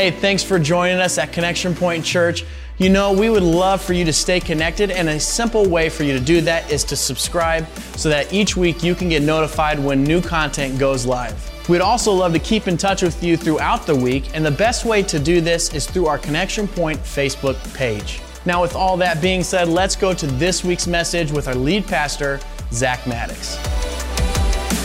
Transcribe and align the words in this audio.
Hey, 0.00 0.10
thanks 0.10 0.42
for 0.42 0.58
joining 0.58 0.98
us 0.98 1.18
at 1.18 1.30
Connection 1.30 1.74
Point 1.74 2.02
Church. 2.02 2.46
You 2.78 2.88
know, 2.88 3.12
we 3.12 3.28
would 3.28 3.42
love 3.42 3.82
for 3.82 3.92
you 3.92 4.06
to 4.06 4.14
stay 4.14 4.40
connected, 4.40 4.90
and 4.90 5.10
a 5.10 5.20
simple 5.20 5.68
way 5.68 5.90
for 5.90 6.04
you 6.04 6.14
to 6.14 6.24
do 6.24 6.40
that 6.40 6.72
is 6.72 6.84
to 6.84 6.96
subscribe 6.96 7.68
so 7.96 8.08
that 8.08 8.32
each 8.32 8.56
week 8.56 8.82
you 8.82 8.94
can 8.94 9.10
get 9.10 9.22
notified 9.22 9.78
when 9.78 10.02
new 10.02 10.22
content 10.22 10.78
goes 10.78 11.04
live. 11.04 11.36
We'd 11.68 11.82
also 11.82 12.12
love 12.12 12.32
to 12.32 12.38
keep 12.38 12.66
in 12.66 12.78
touch 12.78 13.02
with 13.02 13.22
you 13.22 13.36
throughout 13.36 13.84
the 13.84 13.94
week, 13.94 14.34
and 14.34 14.42
the 14.42 14.50
best 14.50 14.86
way 14.86 15.02
to 15.02 15.18
do 15.18 15.42
this 15.42 15.74
is 15.74 15.86
through 15.86 16.06
our 16.06 16.16
Connection 16.16 16.66
Point 16.66 16.98
Facebook 17.00 17.58
page. 17.74 18.22
Now, 18.46 18.62
with 18.62 18.74
all 18.74 18.96
that 18.96 19.20
being 19.20 19.42
said, 19.42 19.68
let's 19.68 19.96
go 19.96 20.14
to 20.14 20.26
this 20.26 20.64
week's 20.64 20.86
message 20.86 21.30
with 21.30 21.46
our 21.46 21.54
lead 21.54 21.86
pastor, 21.86 22.40
Zach 22.72 23.06
Maddox. 23.06 23.58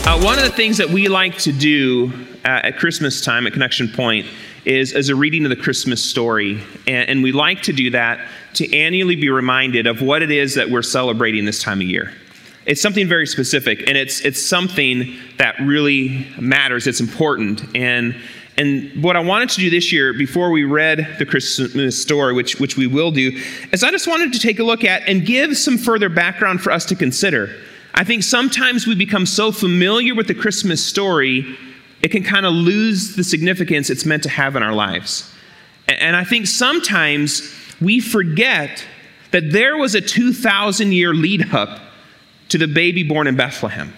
Uh, 0.06 0.20
one 0.20 0.36
of 0.36 0.44
the 0.44 0.52
things 0.54 0.76
that 0.76 0.90
we 0.90 1.08
like 1.08 1.38
to 1.38 1.52
do 1.52 2.12
uh, 2.44 2.60
at 2.64 2.76
Christmas 2.76 3.22
time 3.22 3.46
at 3.46 3.54
Connection 3.54 3.88
Point 3.88 4.26
is 4.66 4.92
as 4.92 5.08
a 5.08 5.14
reading 5.14 5.44
of 5.44 5.50
the 5.50 5.56
Christmas 5.56 6.04
story. 6.04 6.60
And, 6.86 7.08
and 7.08 7.22
we 7.22 7.32
like 7.32 7.62
to 7.62 7.72
do 7.72 7.90
that 7.90 8.20
to 8.54 8.76
annually 8.76 9.16
be 9.16 9.30
reminded 9.30 9.86
of 9.86 10.02
what 10.02 10.22
it 10.22 10.30
is 10.30 10.54
that 10.56 10.68
we're 10.68 10.82
celebrating 10.82 11.44
this 11.44 11.62
time 11.62 11.80
of 11.80 11.86
year. 11.86 12.12
It's 12.66 12.82
something 12.82 13.06
very 13.06 13.28
specific, 13.28 13.84
and 13.86 13.96
it's, 13.96 14.20
it's 14.22 14.44
something 14.44 15.16
that 15.38 15.54
really 15.60 16.26
matters. 16.36 16.88
It's 16.88 16.98
important. 16.98 17.62
And, 17.76 18.16
and 18.58 19.04
what 19.04 19.14
I 19.14 19.20
wanted 19.20 19.50
to 19.50 19.60
do 19.60 19.70
this 19.70 19.92
year, 19.92 20.12
before 20.12 20.50
we 20.50 20.64
read 20.64 21.14
the 21.20 21.26
Christmas 21.26 22.02
story, 22.02 22.34
which, 22.34 22.58
which 22.58 22.76
we 22.76 22.88
will 22.88 23.12
do, 23.12 23.40
is 23.70 23.84
I 23.84 23.92
just 23.92 24.08
wanted 24.08 24.32
to 24.32 24.40
take 24.40 24.58
a 24.58 24.64
look 24.64 24.82
at 24.82 25.08
and 25.08 25.24
give 25.24 25.56
some 25.56 25.78
further 25.78 26.08
background 26.08 26.60
for 26.60 26.72
us 26.72 26.84
to 26.86 26.96
consider. 26.96 27.54
I 27.94 28.02
think 28.02 28.24
sometimes 28.24 28.84
we 28.84 28.96
become 28.96 29.26
so 29.26 29.52
familiar 29.52 30.16
with 30.16 30.26
the 30.26 30.34
Christmas 30.34 30.84
story 30.84 31.56
it 32.02 32.08
can 32.08 32.22
kind 32.22 32.46
of 32.46 32.52
lose 32.52 33.16
the 33.16 33.24
significance 33.24 33.90
it's 33.90 34.04
meant 34.04 34.22
to 34.22 34.28
have 34.28 34.56
in 34.56 34.62
our 34.62 34.74
lives. 34.74 35.32
And 35.88 36.16
I 36.16 36.24
think 36.24 36.46
sometimes 36.46 37.54
we 37.80 38.00
forget 38.00 38.84
that 39.30 39.52
there 39.52 39.76
was 39.76 39.94
a 39.94 40.00
2,000 40.00 40.92
year 40.92 41.14
lead 41.14 41.52
up 41.54 41.80
to 42.48 42.58
the 42.58 42.68
baby 42.68 43.02
born 43.02 43.26
in 43.26 43.36
Bethlehem. 43.36 43.92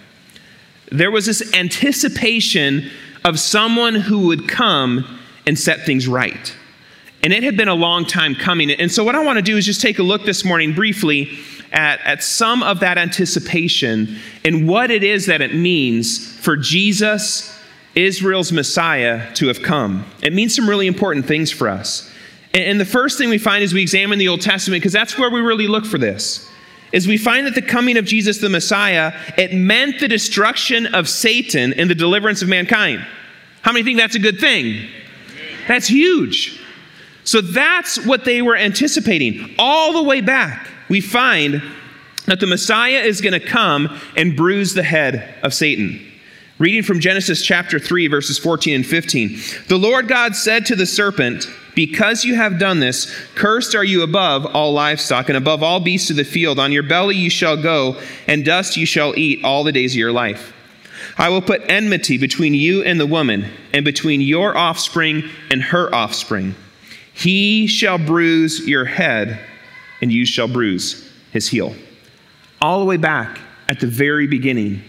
There 0.91 1.11
was 1.11 1.25
this 1.25 1.53
anticipation 1.53 2.89
of 3.23 3.39
someone 3.39 3.95
who 3.95 4.27
would 4.27 4.47
come 4.47 5.19
and 5.45 5.57
set 5.57 5.85
things 5.85 6.07
right. 6.07 6.55
And 7.21 7.33
it 7.33 7.43
had 7.43 7.57
been 7.57 7.67
a 7.67 7.75
long 7.75 8.05
time 8.05 8.33
coming. 8.33 8.71
And 8.71 8.91
so, 8.91 9.03
what 9.03 9.15
I 9.15 9.23
want 9.23 9.37
to 9.37 9.41
do 9.41 9.57
is 9.57 9.65
just 9.65 9.81
take 9.81 9.99
a 9.99 10.03
look 10.03 10.23
this 10.23 10.45
morning 10.45 10.73
briefly 10.73 11.37
at, 11.71 11.99
at 12.01 12.23
some 12.23 12.63
of 12.63 12.79
that 12.79 12.97
anticipation 12.97 14.17
and 14.45 14.67
what 14.67 14.89
it 14.89 15.03
is 15.03 15.25
that 15.25 15.41
it 15.41 15.53
means 15.53 16.39
for 16.39 16.55
Jesus 16.55 17.58
Israel's 17.95 18.51
Messiah 18.51 19.33
to 19.35 19.47
have 19.47 19.61
come. 19.61 20.05
It 20.21 20.33
means 20.33 20.55
some 20.55 20.69
really 20.69 20.87
important 20.87 21.25
things 21.25 21.51
for 21.51 21.67
us. 21.67 22.11
And 22.53 22.79
the 22.79 22.85
first 22.85 23.17
thing 23.17 23.29
we 23.29 23.37
find 23.37 23.63
as 23.63 23.73
we 23.73 23.81
examine 23.81 24.17
the 24.17 24.27
Old 24.27 24.41
Testament, 24.41 24.81
because 24.81 24.93
that's 24.93 25.17
where 25.17 25.29
we 25.29 25.39
really 25.39 25.67
look 25.67 25.85
for 25.85 25.97
this, 25.97 26.49
is 26.91 27.07
we 27.07 27.17
find 27.17 27.45
that 27.45 27.53
the 27.53 27.61
coming 27.61 27.97
of 27.97 28.05
Jesus 28.05 28.39
the 28.39 28.49
Messiah, 28.49 29.13
it 29.37 29.53
meant 29.53 29.99
the 29.99 30.07
destruction 30.07 30.87
of 30.87 31.07
Satan 31.07 31.73
and 31.73 31.89
the 31.89 31.95
deliverance 31.95 32.41
of 32.41 32.49
mankind. 32.49 33.05
How 33.61 33.71
many 33.71 33.83
think 33.83 33.99
that's 33.99 34.15
a 34.15 34.19
good 34.19 34.39
thing? 34.39 34.89
That's 35.67 35.87
huge. 35.87 36.59
So 37.23 37.41
that's 37.41 38.03
what 38.05 38.25
they 38.25 38.41
were 38.41 38.55
anticipating. 38.55 39.53
All 39.59 39.93
the 39.93 40.01
way 40.01 40.21
back, 40.21 40.67
we 40.89 41.01
find 41.01 41.61
that 42.25 42.39
the 42.39 42.47
Messiah 42.47 43.01
is 43.01 43.21
going 43.21 43.39
to 43.39 43.45
come 43.45 43.99
and 44.17 44.35
bruise 44.35 44.73
the 44.73 44.81
head 44.81 45.35
of 45.43 45.53
Satan. 45.53 46.08
Reading 46.59 46.83
from 46.83 46.99
Genesis 46.99 47.41
chapter 47.41 47.79
3, 47.79 48.07
verses 48.07 48.37
14 48.37 48.75
and 48.75 48.85
15. 48.85 49.39
The 49.69 49.77
Lord 49.77 50.09
God 50.09 50.35
said 50.35 50.65
to 50.65 50.75
the 50.75 50.85
serpent, 50.85 51.47
Because 51.73 52.25
you 52.25 52.35
have 52.35 52.59
done 52.59 52.81
this, 52.81 53.15
cursed 53.33 53.75
are 53.75 53.83
you 53.83 54.03
above 54.03 54.45
all 54.45 54.73
livestock 54.73 55.29
and 55.29 55.37
above 55.37 55.63
all 55.63 55.79
beasts 55.79 56.09
of 56.09 56.17
the 56.17 56.25
field. 56.25 56.59
On 56.59 56.73
your 56.73 56.83
belly 56.83 57.15
you 57.15 57.29
shall 57.29 57.55
go, 57.55 57.95
and 58.27 58.43
dust 58.43 58.75
you 58.75 58.85
shall 58.85 59.17
eat 59.17 59.41
all 59.41 59.63
the 59.63 59.71
days 59.71 59.93
of 59.93 59.99
your 59.99 60.11
life. 60.11 60.51
I 61.17 61.29
will 61.29 61.41
put 61.41 61.61
enmity 61.69 62.17
between 62.17 62.53
you 62.53 62.83
and 62.83 62.99
the 62.99 63.07
woman, 63.07 63.45
and 63.71 63.85
between 63.85 64.19
your 64.19 64.57
offspring 64.57 65.29
and 65.49 65.63
her 65.63 65.95
offspring. 65.95 66.55
He 67.13 67.67
shall 67.67 67.97
bruise 67.97 68.67
your 68.67 68.83
head, 68.83 69.39
and 70.01 70.11
you 70.11 70.25
shall 70.25 70.49
bruise 70.49 71.09
his 71.31 71.47
heel. 71.47 71.73
All 72.61 72.79
the 72.79 72.85
way 72.85 72.97
back 72.97 73.39
at 73.69 73.79
the 73.79 73.87
very 73.87 74.27
beginning, 74.27 74.83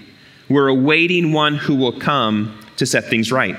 we're 0.50 0.69
awaiting 0.69 1.33
one 1.33 1.55
who 1.55 1.77
will 1.77 1.99
come 1.99 2.59
to 2.77 2.84
set 2.84 3.05
things 3.05 3.33
right. 3.33 3.56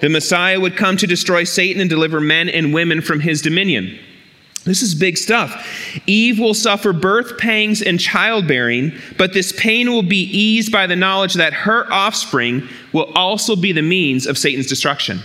The 0.00 0.08
Messiah 0.08 0.60
would 0.60 0.76
come 0.76 0.96
to 0.98 1.06
destroy 1.06 1.44
Satan 1.44 1.80
and 1.80 1.88
deliver 1.88 2.20
men 2.20 2.48
and 2.48 2.74
women 2.74 3.00
from 3.00 3.20
his 3.20 3.40
dominion. 3.40 3.98
This 4.64 4.82
is 4.82 4.94
big 4.94 5.16
stuff. 5.16 5.66
Eve 6.06 6.38
will 6.38 6.54
suffer 6.54 6.92
birth 6.92 7.38
pangs 7.38 7.80
and 7.80 8.00
childbearing, 8.00 8.92
but 9.18 9.32
this 9.32 9.52
pain 9.52 9.92
will 9.92 10.02
be 10.02 10.24
eased 10.24 10.72
by 10.72 10.86
the 10.86 10.96
knowledge 10.96 11.34
that 11.34 11.52
her 11.52 11.90
offspring 11.92 12.68
will 12.92 13.12
also 13.14 13.56
be 13.56 13.72
the 13.72 13.82
means 13.82 14.26
of 14.26 14.36
Satan's 14.36 14.66
destruction. 14.66 15.20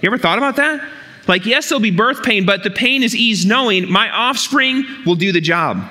You 0.00 0.06
ever 0.06 0.18
thought 0.18 0.38
about 0.38 0.56
that? 0.56 0.82
Like, 1.26 1.44
yes, 1.44 1.68
there'll 1.68 1.80
be 1.80 1.90
birth 1.90 2.22
pain, 2.22 2.46
but 2.46 2.62
the 2.62 2.70
pain 2.70 3.02
is 3.02 3.14
eased 3.14 3.46
knowing 3.46 3.90
my 3.90 4.08
offspring 4.10 4.84
will 5.04 5.16
do 5.16 5.32
the 5.32 5.40
job. 5.40 5.84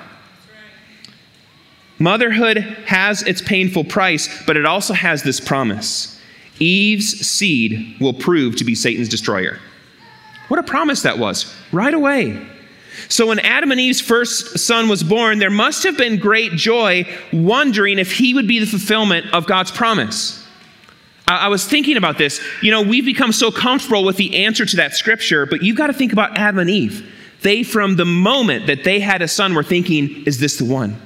Motherhood 2.00 2.56
has 2.86 3.22
its 3.22 3.42
painful 3.42 3.84
price, 3.84 4.42
but 4.46 4.56
it 4.56 4.64
also 4.64 4.94
has 4.94 5.22
this 5.22 5.38
promise 5.38 6.18
Eve's 6.58 7.26
seed 7.26 7.96
will 8.00 8.12
prove 8.12 8.56
to 8.56 8.64
be 8.64 8.74
Satan's 8.74 9.08
destroyer. 9.08 9.58
What 10.48 10.58
a 10.58 10.62
promise 10.62 11.02
that 11.02 11.18
was, 11.18 11.54
right 11.72 11.94
away. 11.94 12.44
So, 13.08 13.28
when 13.28 13.38
Adam 13.38 13.70
and 13.70 13.80
Eve's 13.80 14.00
first 14.00 14.58
son 14.58 14.88
was 14.88 15.02
born, 15.02 15.38
there 15.38 15.50
must 15.50 15.84
have 15.84 15.96
been 15.96 16.18
great 16.18 16.52
joy, 16.52 17.06
wondering 17.32 17.98
if 17.98 18.12
he 18.12 18.34
would 18.34 18.48
be 18.48 18.58
the 18.58 18.66
fulfillment 18.66 19.32
of 19.32 19.46
God's 19.46 19.70
promise. 19.70 20.44
I 21.28 21.48
was 21.48 21.64
thinking 21.64 21.96
about 21.96 22.18
this. 22.18 22.40
You 22.60 22.72
know, 22.72 22.82
we've 22.82 23.04
become 23.04 23.32
so 23.32 23.52
comfortable 23.52 24.04
with 24.04 24.16
the 24.16 24.44
answer 24.44 24.66
to 24.66 24.76
that 24.76 24.94
scripture, 24.94 25.46
but 25.46 25.62
you've 25.62 25.76
got 25.76 25.86
to 25.86 25.92
think 25.92 26.12
about 26.12 26.36
Adam 26.36 26.58
and 26.58 26.68
Eve. 26.68 27.08
They, 27.42 27.62
from 27.62 27.96
the 27.96 28.04
moment 28.04 28.66
that 28.66 28.82
they 28.82 28.98
had 28.98 29.22
a 29.22 29.28
son, 29.28 29.54
were 29.54 29.62
thinking, 29.62 30.24
is 30.26 30.40
this 30.40 30.56
the 30.56 30.64
one? 30.64 31.00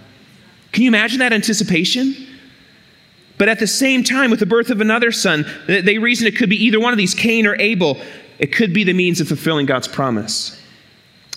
Can 0.75 0.83
you 0.83 0.89
imagine 0.89 1.21
that 1.21 1.33
anticipation? 1.33 2.17
But 3.39 3.49
at 3.49 3.61
the 3.61 3.67
same 3.67 4.03
time, 4.03 4.29
with 4.33 4.41
the 4.41 4.47
birth 4.47 4.71
of 4.71 4.81
another 4.81 5.12
son, 5.12 5.47
they 5.69 5.99
reason 5.99 6.27
it 6.27 6.37
could 6.37 6.51
be 6.51 6.65
either 6.65 6.81
one 6.81 6.93
of 6.93 6.99
these, 6.99 7.15
Cain 7.15 7.47
or 7.47 7.55
Abel. 7.61 7.97
It 8.41 8.49
could 8.53 8.75
be 8.75 8.83
the 8.83 8.93
means 8.93 9.21
of 9.21 9.29
fulfilling 9.29 9.67
God's 9.67 9.87
promise. 9.87 10.61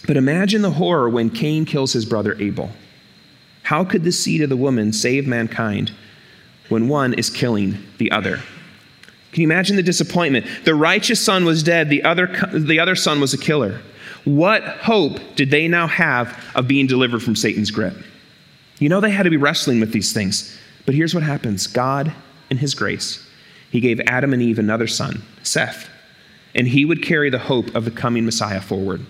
But 0.08 0.18
imagine 0.18 0.64
the 0.64 0.72
horror 0.72 1.08
when 1.08 1.30
Cain 1.30 1.66
kills 1.66 1.94
his 1.94 2.04
brother 2.04 2.36
Abel. 2.40 2.72
How 3.62 3.84
could 3.84 4.04
the 4.04 4.12
seed 4.12 4.42
of 4.42 4.50
the 4.50 4.58
woman 4.58 4.92
save 4.92 5.28
mankind 5.28 5.94
when 6.70 6.88
one 6.88 7.14
is 7.14 7.30
killing 7.30 7.78
the 8.00 8.10
other? 8.10 8.38
Can 9.34 9.42
you 9.42 9.48
imagine 9.48 9.76
the 9.76 9.84
disappointment? 9.84 10.48
The 10.66 10.74
righteous 10.74 11.24
son 11.24 11.46
was 11.46 11.62
dead, 11.62 11.92
the 11.92 12.04
other, 12.04 12.26
the 12.54 12.80
other 12.80 12.96
son 12.96 13.22
was 13.22 13.36
a 13.36 13.38
killer. 13.38 13.82
What 14.24 14.64
hope 14.64 15.20
did 15.36 15.52
they 15.52 15.68
now 15.68 15.86
have 15.86 16.44
of 16.56 16.68
being 16.68 16.88
delivered 16.88 17.22
from 17.22 17.36
Satan's 17.36 17.70
grip? 17.70 17.96
You 18.80 18.90
know, 18.90 19.00
they 19.00 19.10
had 19.10 19.24
to 19.24 19.30
be 19.30 19.38
wrestling 19.38 19.80
with 19.80 19.92
these 19.92 20.14
things. 20.14 20.58
But 20.86 20.96
here's 20.96 21.14
what 21.14 21.24
happens 21.24 21.68
God, 21.68 22.14
in 22.50 22.58
His 22.58 22.74
grace, 22.74 23.26
He 23.72 23.80
gave 23.80 24.00
Adam 24.02 24.34
and 24.34 24.42
Eve 24.42 24.60
another 24.60 24.88
son, 24.88 25.24
Seth, 25.44 25.90
and 26.56 26.68
he 26.68 26.86
would 26.86 27.04
carry 27.04 27.30
the 27.30 27.40
hope 27.40 27.76
of 27.76 27.86
the 27.86 27.92
coming 27.92 28.26
Messiah 28.26 28.62
forward. 28.62 29.06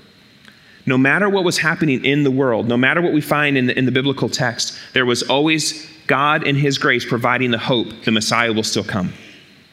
No 0.85 0.97
matter 0.97 1.29
what 1.29 1.43
was 1.43 1.57
happening 1.57 2.03
in 2.05 2.23
the 2.23 2.31
world, 2.31 2.67
no 2.67 2.77
matter 2.77 3.01
what 3.01 3.13
we 3.13 3.21
find 3.21 3.57
in 3.57 3.67
the, 3.67 3.77
in 3.77 3.85
the 3.85 3.91
biblical 3.91 4.29
text, 4.29 4.77
there 4.93 5.05
was 5.05 5.21
always 5.23 5.87
God 6.07 6.47
in 6.47 6.55
His 6.55 6.77
grace 6.77 7.05
providing 7.05 7.51
the 7.51 7.57
hope 7.57 7.87
the 8.05 8.11
Messiah 8.11 8.53
will 8.53 8.63
still 8.63 8.83
come. 8.83 9.13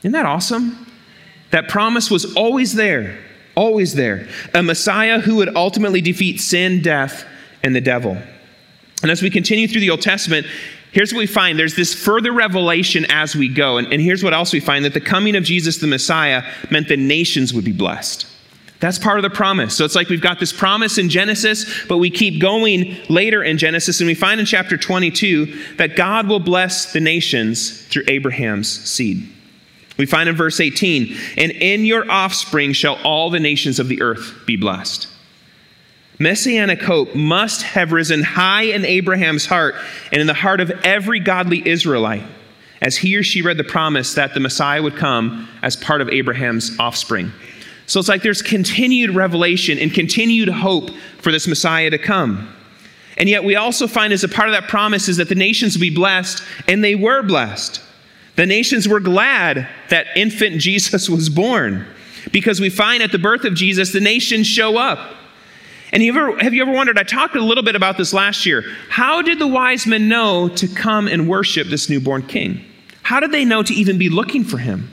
Isn't 0.01 0.13
that 0.13 0.27
awesome? 0.27 0.87
That 1.51 1.69
promise 1.69 2.11
was 2.11 2.35
always 2.35 2.75
there, 2.75 3.19
always 3.55 3.95
there. 3.95 4.29
A 4.55 4.63
Messiah 4.63 5.21
who 5.21 5.37
would 5.37 5.55
ultimately 5.57 6.01
defeat 6.01 6.41
sin, 6.41 6.83
death, 6.83 7.25
and 7.63 7.75
the 7.75 7.81
devil. 7.81 8.19
And 9.05 9.11
as 9.11 9.21
we 9.21 9.29
continue 9.29 9.69
through 9.69 9.83
the 9.83 9.91
Old 9.91 10.01
Testament, 10.01 10.47
here's 10.93 11.13
what 11.13 11.19
we 11.19 11.27
find 11.27 11.59
there's 11.59 11.77
this 11.77 11.93
further 11.93 12.33
revelation 12.33 13.05
as 13.11 13.37
we 13.37 13.51
go. 13.51 13.77
And, 13.77 13.93
and, 13.93 14.01
here's 14.01 14.25
what 14.25 14.33
else 14.33 14.51
we 14.51 14.61
find 14.61 14.83
that 14.87 14.95
the 14.95 15.01
coming 15.01 15.37
of 15.37 15.45
Jesus 15.45 15.77
the 15.77 15.87
Messiah 15.87 16.43
meant 16.71 16.89
the 16.89 16.97
nations 16.97 17.53
would 17.53 17.67
be 17.67 17.73
blessed. 17.73 18.27
That's 18.81 18.99
part 18.99 19.19
of 19.19 19.23
the 19.23 19.29
promise. 19.29 19.77
So 19.77 19.85
it's 19.85 19.95
like 19.95 20.09
we've 20.09 20.23
got 20.23 20.41
this 20.41 20.55
promise 20.55 20.97
in 20.97 21.11
Genesis, 21.11 21.87
but 21.87 21.99
we 21.99 22.09
keep 22.09 22.41
going 22.41 22.97
later 23.11 23.45
in 23.45 23.59
Genesis, 23.59 24.01
and 24.01 24.07
we 24.07 24.15
find 24.15 24.41
in 24.41 24.47
chapter 24.47 24.79
22 24.79 25.75
that 25.77 25.97
God 25.97 26.27
will 26.27 26.41
bless 26.41 26.95
the 26.95 27.01
nations 27.01 27.87
through 27.89 28.05
Abraham's 28.09 28.71
seed. 28.71 29.29
We 29.99 30.07
find 30.07 30.31
in 30.31 30.35
verse 30.35 30.61
18, 30.61 31.15
and 31.37 31.53
in 31.53 31.85
your 31.85 32.11
offspring 32.11 32.73
shall 32.73 32.95
all 33.05 33.29
the 33.29 33.39
nations 33.39 33.79
of 33.79 33.89
the 33.89 34.01
earth 34.01 34.45
be 34.47 34.57
blessed. 34.57 35.09
Messianic 36.19 36.81
hope 36.81 37.15
must 37.15 37.63
have 37.63 37.93
risen 37.93 38.23
high 38.23 38.63
in 38.63 38.85
Abraham's 38.85 39.47
heart 39.47 39.75
and 40.13 40.21
in 40.21 40.27
the 40.27 40.35
heart 40.35 40.61
of 40.61 40.71
every 40.85 41.21
godly 41.21 41.67
Israelite 41.67 42.23
as 42.81 42.97
he 42.97 43.17
or 43.17 43.23
she 43.23 43.43
read 43.43 43.57
the 43.57 43.65
promise 43.65 44.15
that 44.15 44.35
the 44.35 44.41
Messiah 44.41 44.83
would 44.83 44.97
come 44.97 45.49
as 45.63 45.75
part 45.75 46.01
of 46.01 46.09
Abraham's 46.11 46.79
offspring. 46.79 47.33
So 47.87 47.99
it's 47.99 48.09
like 48.09 48.23
there's 48.23 48.43
continued 48.43 49.11
revelation 49.11 49.79
and 49.79 49.93
continued 49.93 50.49
hope 50.49 50.91
for 51.19 51.33
this 51.33 51.49
Messiah 51.49 51.91
to 51.91 51.99
come. 51.99 52.55
And 53.17 53.29
yet, 53.29 53.45
we 53.45 53.57
also 53.57 53.87
find 53.87 54.13
as 54.13 54.25
a 54.25 54.29
part 54.29 54.49
of 54.49 54.55
that 54.55 54.69
promise 54.69 55.09
is 55.09 55.19
that 55.19 55.29
the 55.29 55.35
nations 55.35 55.77
will 55.77 55.83
be 55.83 55.95
blessed, 55.95 56.43
and 56.67 56.83
they 56.83 56.95
were 56.95 57.23
blessed. 57.23 57.81
The 58.37 58.47
nations 58.47 58.89
were 58.89 59.01
glad 59.01 59.69
that 59.91 60.09
infant 60.17 60.61
Jesus 60.61 61.09
was 61.09 61.29
born 61.29 61.87
because 62.33 62.61
we 62.61 62.71
find 62.71 63.03
at 63.03 63.13
the 63.13 63.19
birth 63.19 63.45
of 63.45 63.55
Jesus, 63.55 63.93
the 63.93 64.01
nations 64.01 64.47
show 64.47 64.77
up. 64.77 65.15
And 65.95 66.03
you 66.03 66.11
ever, 66.11 66.37
have 66.39 66.53
you 66.53 66.61
ever 66.61 66.73
wondered? 66.73 66.99
I 66.99 67.05
talked 67.05 67.37
a 67.37 67.41
little 67.41 67.63
bit 67.63 67.77
about 67.77 67.97
this 67.97 68.13
last 68.13 68.45
year. 68.45 68.65
How 68.89 69.23
did 69.23 69.39
the 69.39 69.47
wise 69.47 69.87
men 69.87 70.09
know 70.09 70.49
to 70.49 70.67
come 70.67 71.07
and 71.07 71.29
worship 71.29 71.69
this 71.69 71.89
newborn 71.89 72.27
king? 72.27 72.65
How 73.05 73.21
did 73.21 73.31
they 73.31 73.45
know 73.45 73.63
to 73.63 73.73
even 73.73 73.97
be 73.97 74.09
looking 74.09 74.43
for 74.43 74.59
him? 74.59 74.91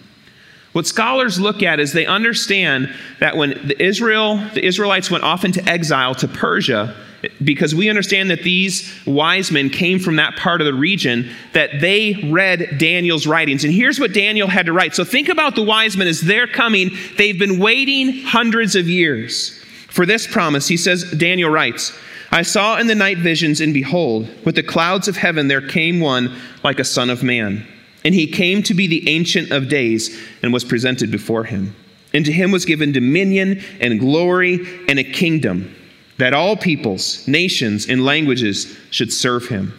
What 0.73 0.85
scholars 0.85 1.39
look 1.39 1.63
at 1.63 1.79
is 1.79 1.91
they 1.91 2.05
understand 2.05 2.93
that 3.19 3.35
when 3.35 3.49
the 3.67 3.83
Israel, 3.83 4.37
the 4.53 4.63
Israelites 4.63 5.09
went 5.09 5.23
off 5.23 5.43
into 5.43 5.67
exile 5.67 6.13
to 6.15 6.27
Persia, 6.27 6.95
because 7.43 7.73
we 7.73 7.89
understand 7.89 8.29
that 8.29 8.43
these 8.43 8.91
wise 9.05 9.51
men 9.51 9.69
came 9.69 9.99
from 9.99 10.17
that 10.17 10.35
part 10.37 10.61
of 10.61 10.65
the 10.65 10.73
region, 10.73 11.31
that 11.53 11.81
they 11.81 12.29
read 12.31 12.77
Daniel's 12.77 13.25
writings. 13.25 13.63
And 13.63 13.73
here's 13.73 13.99
what 13.99 14.13
Daniel 14.13 14.47
had 14.47 14.67
to 14.67 14.73
write. 14.73 14.95
So 14.95 15.03
think 15.03 15.29
about 15.29 15.55
the 15.55 15.63
wise 15.63 15.97
men 15.97 16.07
as 16.07 16.21
they're 16.21 16.47
coming. 16.47 16.91
They've 17.17 17.37
been 17.37 17.59
waiting 17.59 18.21
hundreds 18.21 18.75
of 18.75 18.87
years 18.87 19.60
for 19.91 20.05
this 20.05 20.25
promise. 20.25 20.67
He 20.67 20.77
says, 20.77 21.11
Daniel 21.11 21.49
writes, 21.49 21.95
I 22.31 22.41
saw 22.43 22.77
in 22.79 22.87
the 22.87 22.95
night 22.95 23.17
visions, 23.17 23.59
and 23.59 23.73
behold, 23.73 24.27
with 24.45 24.55
the 24.55 24.63
clouds 24.63 25.07
of 25.07 25.17
heaven 25.17 25.47
there 25.47 25.61
came 25.61 25.99
one 25.99 26.35
like 26.63 26.79
a 26.79 26.85
son 26.85 27.09
of 27.09 27.21
man. 27.21 27.67
And 28.03 28.15
he 28.15 28.25
came 28.25 28.63
to 28.63 28.73
be 28.73 28.87
the 28.87 29.07
Ancient 29.09 29.51
of 29.51 29.67
Days 29.67 30.17
and 30.41 30.51
was 30.51 30.63
presented 30.63 31.11
before 31.11 31.43
him. 31.43 31.75
And 32.13 32.25
to 32.25 32.31
him 32.31 32.51
was 32.51 32.65
given 32.65 32.91
dominion 32.91 33.61
and 33.79 33.99
glory 33.99 34.65
and 34.87 34.97
a 34.97 35.03
kingdom 35.03 35.75
that 36.17 36.33
all 36.33 36.55
peoples, 36.55 37.27
nations, 37.27 37.87
and 37.87 38.05
languages 38.05 38.77
should 38.91 39.11
serve 39.11 39.47
him. 39.47 39.73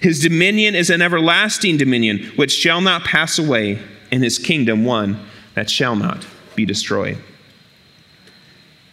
His 0.00 0.20
dominion 0.20 0.74
is 0.74 0.90
an 0.90 1.02
everlasting 1.02 1.76
dominion 1.76 2.24
which 2.36 2.52
shall 2.52 2.80
not 2.80 3.04
pass 3.04 3.38
away, 3.38 3.80
and 4.12 4.22
his 4.22 4.38
kingdom 4.38 4.84
one 4.84 5.18
that 5.54 5.70
shall 5.70 5.96
not 5.96 6.26
be 6.54 6.64
destroyed. 6.64 7.18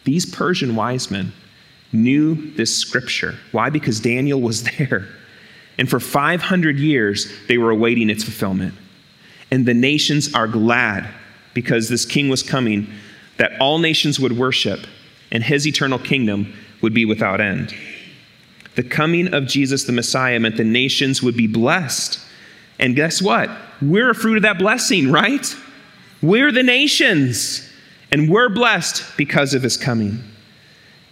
These 0.03 0.25
Persian 0.25 0.75
wise 0.75 1.09
men 1.09 1.31
knew 1.91 2.51
this 2.55 2.75
scripture. 2.75 3.35
Why? 3.51 3.69
Because 3.69 3.99
Daniel 3.99 4.41
was 4.41 4.63
there. 4.77 5.07
And 5.77 5.89
for 5.89 5.99
500 5.99 6.77
years, 6.77 7.31
they 7.47 7.57
were 7.57 7.71
awaiting 7.71 8.09
its 8.09 8.23
fulfillment. 8.23 8.75
And 9.51 9.65
the 9.65 9.73
nations 9.73 10.33
are 10.33 10.47
glad 10.47 11.07
because 11.53 11.89
this 11.89 12.05
king 12.05 12.29
was 12.29 12.43
coming, 12.43 12.87
that 13.37 13.59
all 13.59 13.77
nations 13.77 14.19
would 14.19 14.37
worship, 14.37 14.85
and 15.31 15.43
his 15.43 15.67
eternal 15.67 15.99
kingdom 15.99 16.53
would 16.81 16.93
be 16.93 17.05
without 17.05 17.39
end. 17.39 17.73
The 18.75 18.83
coming 18.83 19.33
of 19.33 19.47
Jesus 19.47 19.83
the 19.83 19.91
Messiah 19.91 20.39
meant 20.39 20.57
the 20.57 20.63
nations 20.63 21.21
would 21.21 21.37
be 21.37 21.47
blessed. 21.47 22.19
And 22.79 22.95
guess 22.95 23.21
what? 23.21 23.49
We're 23.81 24.09
a 24.09 24.15
fruit 24.15 24.37
of 24.37 24.43
that 24.43 24.57
blessing, 24.57 25.11
right? 25.11 25.55
We're 26.21 26.51
the 26.51 26.63
nations, 26.63 27.69
and 28.13 28.29
we're 28.29 28.47
blessed 28.47 29.17
because 29.17 29.55
of 29.55 29.63
his 29.63 29.75
coming. 29.75 30.23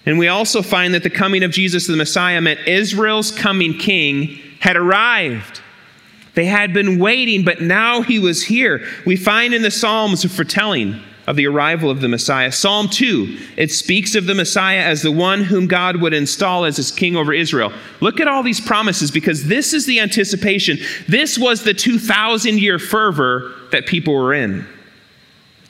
And 0.06 0.20
we 0.20 0.28
also 0.28 0.62
find 0.62 0.94
that 0.94 1.02
the 1.02 1.10
coming 1.10 1.42
of 1.42 1.50
Jesus 1.50 1.88
the 1.88 1.98
Messiah 1.98 2.40
meant 2.40 2.60
Israel's 2.68 3.32
coming 3.32 3.74
king 3.74 4.40
had 4.60 4.78
arrived. 4.78 5.62
They 6.36 6.46
had 6.46 6.74
been 6.76 7.00
waiting, 7.00 7.44
but 7.44 7.60
now 7.60 8.04
he 8.04 8.20
was 8.20 8.44
here. 8.44 8.88
We 9.04 9.16
find 9.16 9.52
in 9.56 9.64
the 9.64 9.72
Psalms 9.72 10.24
a 10.24 10.30
foretelling 10.30 11.02
of 11.26 11.36
the 11.36 11.48
arrival 11.48 11.90
of 11.90 12.02
the 12.02 12.08
Messiah. 12.08 12.52
Psalm 12.52 12.88
2, 12.88 13.36
it 13.58 13.72
speaks 13.72 14.14
of 14.14 14.28
the 14.28 14.36
Messiah 14.36 14.82
as 14.82 15.02
the 15.02 15.12
one 15.12 15.44
whom 15.44 15.66
God 15.66 16.00
would 16.02 16.14
install 16.14 16.66
as 16.66 16.78
his 16.78 16.92
king 16.92 17.16
over 17.16 17.34
Israel. 17.34 17.74
Look 18.00 18.20
at 18.20 18.28
all 18.28 18.44
these 18.44 18.62
promises 18.62 19.10
because 19.10 19.48
this 19.48 19.74
is 19.74 19.88
the 19.88 20.00
anticipation. 20.00 20.78
This 21.08 21.40
was 21.40 21.64
the 21.64 21.74
2,000 21.74 22.60
year 22.60 22.78
fervor 22.78 23.56
that 23.72 23.88
people 23.88 24.14
were 24.14 24.36
in. 24.36 24.68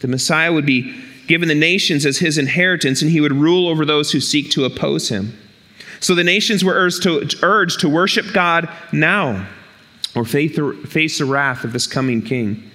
The 0.01 0.09
Messiah 0.09 0.51
would 0.51 0.65
be 0.65 1.05
given 1.27 1.47
the 1.47 1.55
nations 1.55 2.05
as 2.05 2.17
his 2.17 2.37
inheritance, 2.37 3.01
and 3.01 3.11
he 3.11 3.21
would 3.21 3.33
rule 3.33 3.67
over 3.67 3.85
those 3.85 4.11
who 4.11 4.19
seek 4.19 4.51
to 4.51 4.65
oppose 4.65 5.09
him. 5.09 5.37
So 5.99 6.15
the 6.15 6.23
nations 6.23 6.63
were 6.63 6.73
urged 6.73 7.03
to, 7.03 7.29
urged 7.43 7.79
to 7.81 7.89
worship 7.89 8.33
God 8.33 8.69
now 8.91 9.47
or 10.15 10.25
face 10.25 11.17
the 11.17 11.25
wrath 11.25 11.63
of 11.63 11.73
this 11.73 11.87
coming 11.87 12.21
king. 12.21 12.71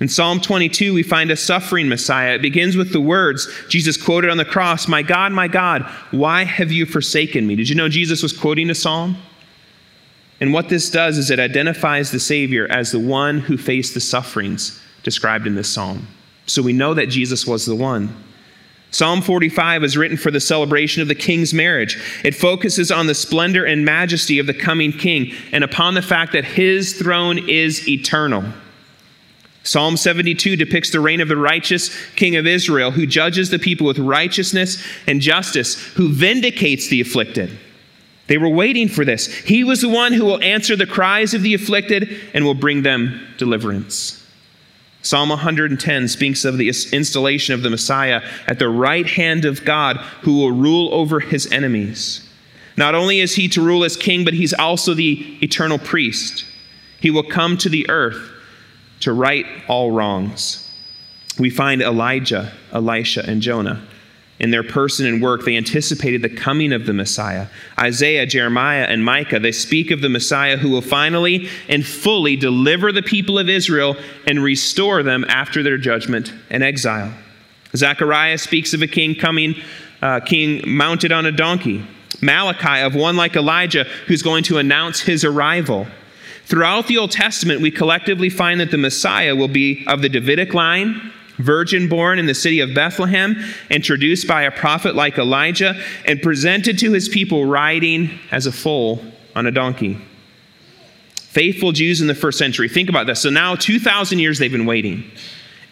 In 0.00 0.08
Psalm 0.08 0.40
22, 0.40 0.94
we 0.94 1.02
find 1.02 1.30
a 1.30 1.36
suffering 1.36 1.88
Messiah. 1.88 2.34
It 2.34 2.42
begins 2.42 2.76
with 2.76 2.92
the 2.92 3.00
words 3.00 3.48
Jesus 3.68 3.96
quoted 3.96 4.30
on 4.30 4.36
the 4.36 4.44
cross 4.44 4.86
My 4.86 5.02
God, 5.02 5.32
my 5.32 5.48
God, 5.48 5.82
why 6.12 6.44
have 6.44 6.70
you 6.70 6.86
forsaken 6.86 7.46
me? 7.46 7.56
Did 7.56 7.68
you 7.68 7.74
know 7.74 7.88
Jesus 7.88 8.22
was 8.22 8.32
quoting 8.32 8.70
a 8.70 8.74
psalm? 8.74 9.16
And 10.40 10.52
what 10.52 10.68
this 10.68 10.88
does 10.88 11.18
is 11.18 11.30
it 11.30 11.40
identifies 11.40 12.12
the 12.12 12.20
Savior 12.20 12.68
as 12.70 12.92
the 12.92 13.00
one 13.00 13.40
who 13.40 13.58
faced 13.58 13.94
the 13.94 14.00
sufferings 14.00 14.80
described 15.02 15.48
in 15.48 15.56
this 15.56 15.68
psalm. 15.68 16.06
So 16.48 16.62
we 16.62 16.72
know 16.72 16.94
that 16.94 17.06
Jesus 17.06 17.46
was 17.46 17.66
the 17.66 17.76
one. 17.76 18.24
Psalm 18.90 19.20
45 19.20 19.84
is 19.84 19.96
written 19.98 20.16
for 20.16 20.30
the 20.30 20.40
celebration 20.40 21.02
of 21.02 21.08
the 21.08 21.14
king's 21.14 21.52
marriage. 21.52 22.02
It 22.24 22.34
focuses 22.34 22.90
on 22.90 23.06
the 23.06 23.14
splendor 23.14 23.64
and 23.66 23.84
majesty 23.84 24.38
of 24.38 24.46
the 24.46 24.54
coming 24.54 24.92
king 24.92 25.34
and 25.52 25.62
upon 25.62 25.94
the 25.94 26.02
fact 26.02 26.32
that 26.32 26.44
his 26.44 26.94
throne 26.94 27.48
is 27.48 27.86
eternal. 27.86 28.44
Psalm 29.62 29.98
72 29.98 30.56
depicts 30.56 30.90
the 30.90 31.00
reign 31.00 31.20
of 31.20 31.28
the 31.28 31.36
righteous 31.36 31.94
king 32.14 32.36
of 32.36 32.46
Israel 32.46 32.90
who 32.90 33.04
judges 33.04 33.50
the 33.50 33.58
people 33.58 33.86
with 33.86 33.98
righteousness 33.98 34.82
and 35.06 35.20
justice, 35.20 35.74
who 35.88 36.08
vindicates 36.08 36.88
the 36.88 37.02
afflicted. 37.02 37.58
They 38.28 38.38
were 38.38 38.48
waiting 38.48 38.88
for 38.88 39.04
this. 39.04 39.26
He 39.26 39.64
was 39.64 39.82
the 39.82 39.88
one 39.90 40.14
who 40.14 40.24
will 40.24 40.42
answer 40.42 40.76
the 40.76 40.86
cries 40.86 41.34
of 41.34 41.42
the 41.42 41.52
afflicted 41.52 42.18
and 42.32 42.46
will 42.46 42.54
bring 42.54 42.82
them 42.82 43.20
deliverance. 43.36 44.17
Psalm 45.02 45.28
110 45.28 46.08
speaks 46.08 46.44
of 46.44 46.58
the 46.58 46.68
installation 46.68 47.54
of 47.54 47.62
the 47.62 47.70
Messiah 47.70 48.22
at 48.46 48.58
the 48.58 48.68
right 48.68 49.06
hand 49.06 49.44
of 49.44 49.64
God 49.64 49.96
who 50.22 50.38
will 50.38 50.50
rule 50.52 50.92
over 50.92 51.20
his 51.20 51.50
enemies. 51.52 52.28
Not 52.76 52.94
only 52.94 53.20
is 53.20 53.34
he 53.34 53.48
to 53.48 53.64
rule 53.64 53.84
as 53.84 53.96
king, 53.96 54.24
but 54.24 54.34
he's 54.34 54.54
also 54.54 54.94
the 54.94 55.38
eternal 55.42 55.78
priest. 55.78 56.44
He 57.00 57.10
will 57.10 57.22
come 57.22 57.56
to 57.58 57.68
the 57.68 57.88
earth 57.88 58.30
to 59.00 59.12
right 59.12 59.46
all 59.68 59.90
wrongs. 59.92 60.64
We 61.38 61.50
find 61.50 61.80
Elijah, 61.80 62.52
Elisha, 62.72 63.24
and 63.26 63.40
Jonah. 63.40 63.82
In 64.38 64.50
their 64.50 64.62
person 64.62 65.04
and 65.06 65.20
work, 65.20 65.44
they 65.44 65.56
anticipated 65.56 66.22
the 66.22 66.28
coming 66.28 66.72
of 66.72 66.86
the 66.86 66.92
Messiah. 66.92 67.48
Isaiah, 67.78 68.24
Jeremiah, 68.24 68.84
and 68.84 69.04
Micah, 69.04 69.40
they 69.40 69.50
speak 69.50 69.90
of 69.90 70.00
the 70.00 70.08
Messiah 70.08 70.56
who 70.56 70.70
will 70.70 70.80
finally 70.80 71.48
and 71.68 71.84
fully 71.84 72.36
deliver 72.36 72.92
the 72.92 73.02
people 73.02 73.38
of 73.38 73.48
Israel 73.48 73.96
and 74.26 74.42
restore 74.42 75.02
them 75.02 75.24
after 75.28 75.62
their 75.62 75.78
judgment 75.78 76.32
and 76.50 76.62
exile. 76.62 77.12
Zechariah 77.74 78.38
speaks 78.38 78.72
of 78.74 78.82
a 78.82 78.86
king 78.86 79.16
coming, 79.16 79.56
uh, 80.02 80.20
king 80.20 80.62
mounted 80.66 81.10
on 81.10 81.26
a 81.26 81.32
donkey. 81.32 81.84
Malachi, 82.20 82.82
of 82.82 82.94
one 82.94 83.16
like 83.16 83.36
Elijah, 83.36 83.84
who's 84.06 84.22
going 84.22 84.44
to 84.44 84.58
announce 84.58 85.00
his 85.00 85.24
arrival. 85.24 85.86
Throughout 86.44 86.86
the 86.86 86.96
Old 86.96 87.10
Testament, 87.10 87.60
we 87.60 87.70
collectively 87.70 88.30
find 88.30 88.60
that 88.60 88.70
the 88.70 88.78
Messiah 88.78 89.36
will 89.36 89.48
be 89.48 89.84
of 89.86 90.00
the 90.00 90.08
Davidic 90.08 90.54
line, 90.54 91.12
virgin 91.38 91.88
born 91.88 92.18
in 92.18 92.26
the 92.26 92.34
city 92.34 92.60
of 92.60 92.74
Bethlehem, 92.74 93.36
introduced 93.70 94.26
by 94.28 94.42
a 94.42 94.50
prophet 94.50 94.94
like 94.94 95.18
Elijah, 95.18 95.80
and 96.04 96.20
presented 96.22 96.78
to 96.78 96.92
his 96.92 97.08
people 97.08 97.46
riding 97.46 98.10
as 98.30 98.46
a 98.46 98.52
foal 98.52 99.02
on 99.34 99.46
a 99.46 99.50
donkey. 99.50 99.98
Faithful 101.16 101.72
Jews 101.72 102.00
in 102.00 102.06
the 102.06 102.14
first 102.14 102.38
century, 102.38 102.68
think 102.68 102.88
about 102.88 103.06
this. 103.06 103.20
So 103.20 103.30
now, 103.30 103.54
2,000 103.54 104.18
years 104.18 104.38
they've 104.38 104.50
been 104.50 104.66
waiting. 104.66 105.04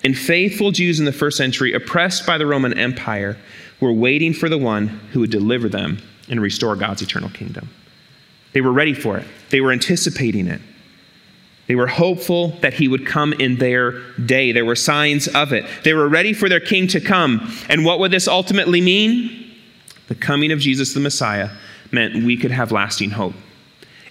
And 0.05 0.17
faithful 0.17 0.71
Jews 0.71 1.01
in 1.01 1.05
the 1.05 1.13
first 1.13 1.37
century, 1.37 1.73
oppressed 1.73 2.27
by 2.27 2.39
the 2.39 2.47
Roman 2.47 2.79
Empire, 2.79 3.37
were 3.81 3.93
waiting 3.93 4.33
for 4.33 4.49
the 4.49 4.59
one 4.59 4.87
who 5.13 5.21
would 5.21 5.31
deliver 5.31 5.69
them 5.69 5.99
and 6.29 6.41
restore 6.41 6.77
God's 6.77 7.03
eternal 7.03 7.31
kingdom. 7.31 7.69
They 8.53 8.61
were 8.61 8.73
ready 8.73 8.95
for 8.95 9.19
it, 9.19 9.27
they 9.51 9.61
were 9.61 9.73
anticipating 9.73 10.47
it. 10.47 10.61
They 11.67 11.75
were 11.75 11.89
hopeful 11.89 12.51
that 12.61 12.75
he 12.75 12.87
would 12.87 13.07
come 13.07 13.33
in 13.33 13.57
their 13.57 14.01
day. 14.13 14.53
There 14.53 14.65
were 14.65 14.77
signs 14.77 15.27
of 15.29 15.53
it. 15.53 15.65
They 15.83 15.95
were 15.95 16.09
ready 16.09 16.33
for 16.33 16.49
their 16.49 16.61
king 16.61 16.87
to 16.89 17.01
come. 17.01 17.53
And 17.69 17.85
what 17.85 17.99
would 17.99 18.13
this 18.13 18.29
ultimately 18.29 18.81
mean? 18.81 19.55
The 20.09 20.15
coming 20.15 20.53
of 20.53 20.61
Jesus 20.61 20.95
the 20.95 21.01
Messiah 21.01 21.51
meant 21.91 22.25
we 22.25 22.37
could 22.37 22.53
have 22.53 22.71
lasting 22.71 23.11
hope. 23.11 23.35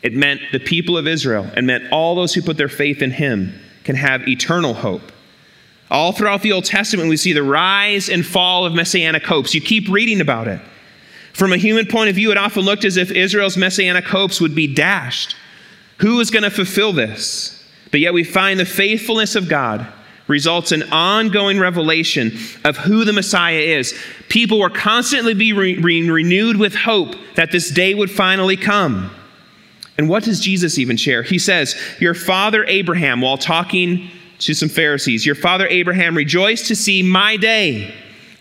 It 0.02 0.14
meant 0.14 0.42
the 0.52 0.60
people 0.60 0.98
of 0.98 1.08
Israel 1.08 1.50
and 1.56 1.66
meant 1.66 1.92
all 1.92 2.16
those 2.16 2.34
who 2.34 2.42
put 2.42 2.58
their 2.58 2.70
faith 2.70 3.02
in 3.02 3.12
him 3.12 3.58
can 3.84 3.96
have 3.96 4.28
eternal 4.28 4.74
hope. 4.74 5.12
All 5.90 6.12
throughout 6.12 6.42
the 6.42 6.52
Old 6.52 6.66
Testament, 6.66 7.10
we 7.10 7.18
see 7.18 7.34
the 7.34 7.44
rise 7.44 8.10
and 8.10 8.26
fall 8.26 8.66
of 8.66 8.74
messianic 8.74 9.24
hopes. 9.24 9.54
You 9.54 9.62
keep 9.62 9.88
reading 9.88 10.20
about 10.20 10.48
it. 10.48 10.60
From 11.34 11.54
a 11.54 11.58
human 11.58 11.86
point 11.86 12.10
of 12.10 12.16
view, 12.16 12.32
it 12.32 12.38
often 12.38 12.64
looked 12.64 12.86
as 12.86 12.98
if 12.98 13.12
Israel's 13.12 13.58
messianic 13.58 14.06
hopes 14.06 14.42
would 14.42 14.56
be 14.56 14.74
dashed. 14.74 15.36
Who 15.98 16.20
is 16.20 16.32
going 16.32 16.44
to 16.44 16.52
fulfill 16.52 16.94
this? 16.94 17.64
But 17.92 18.00
yet 18.00 18.14
we 18.14 18.24
find 18.24 18.60
the 18.60 18.66
faithfulness 18.66 19.36
of 19.36 19.48
God 19.48 19.88
results 20.28 20.72
in 20.72 20.84
ongoing 20.92 21.60
revelation 21.60 22.38
of 22.64 22.78
who 22.78 23.06
the 23.06 23.14
Messiah 23.14 23.60
is. 23.60 23.98
People 24.28 24.60
were 24.60 24.70
constantly 24.70 25.34
being 25.34 25.56
re- 25.56 26.10
renewed 26.10 26.58
with 26.58 26.76
hope 26.76 27.16
that 27.36 27.52
this 27.52 27.70
day 27.70 27.94
would 27.94 28.10
finally 28.10 28.58
come. 28.58 29.12
And 29.98 30.10
what 30.10 30.24
does 30.24 30.40
Jesus 30.40 30.78
even 30.78 30.98
share? 30.98 31.24
He 31.24 31.40
says, 31.40 31.76
Your 32.00 32.14
father 32.14 32.66
Abraham, 32.66 33.22
while 33.22 33.38
talking 33.38 34.10
to 34.40 34.54
some 34.54 34.68
Pharisees, 34.68 35.26
your 35.26 35.36
father 35.36 35.68
Abraham 35.68 36.18
rejoiced 36.18 36.68
to 36.68 36.76
see 36.76 37.02
my 37.02 37.38
day, 37.38 37.94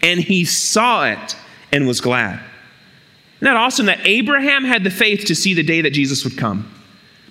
and 0.03 0.19
he 0.19 0.45
saw 0.45 1.07
it 1.07 1.37
and 1.71 1.87
was 1.87 2.01
glad. 2.01 2.41
Isn't 3.37 3.45
that 3.45 3.57
awesome 3.57 3.87
that 3.87 4.01
Abraham 4.05 4.65
had 4.65 4.85
the 4.85 4.91
faith 4.91 5.27
to 5.27 5.35
see 5.35 5.55
the 5.55 5.63
day 5.63 5.83
that 5.83 5.91
Jesus 5.91 6.25
would 6.25 6.37
come? 6.37 6.74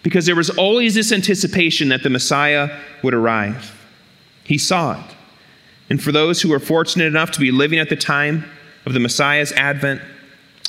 Because 0.03 0.25
there 0.25 0.35
was 0.35 0.49
always 0.51 0.93
this 0.93 1.11
anticipation 1.11 1.89
that 1.89 2.03
the 2.03 2.09
Messiah 2.09 2.77
would 3.01 3.13
arrive. 3.13 3.75
He 4.43 4.57
saw 4.57 4.99
it. 4.99 5.15
And 5.89 6.01
for 6.01 6.11
those 6.11 6.41
who 6.41 6.49
were 6.49 6.59
fortunate 6.59 7.05
enough 7.05 7.31
to 7.31 7.39
be 7.39 7.51
living 7.51 7.79
at 7.79 7.89
the 7.89 7.95
time 7.95 8.45
of 8.85 8.93
the 8.93 8.99
Messiah's 8.99 9.51
advent, 9.53 10.01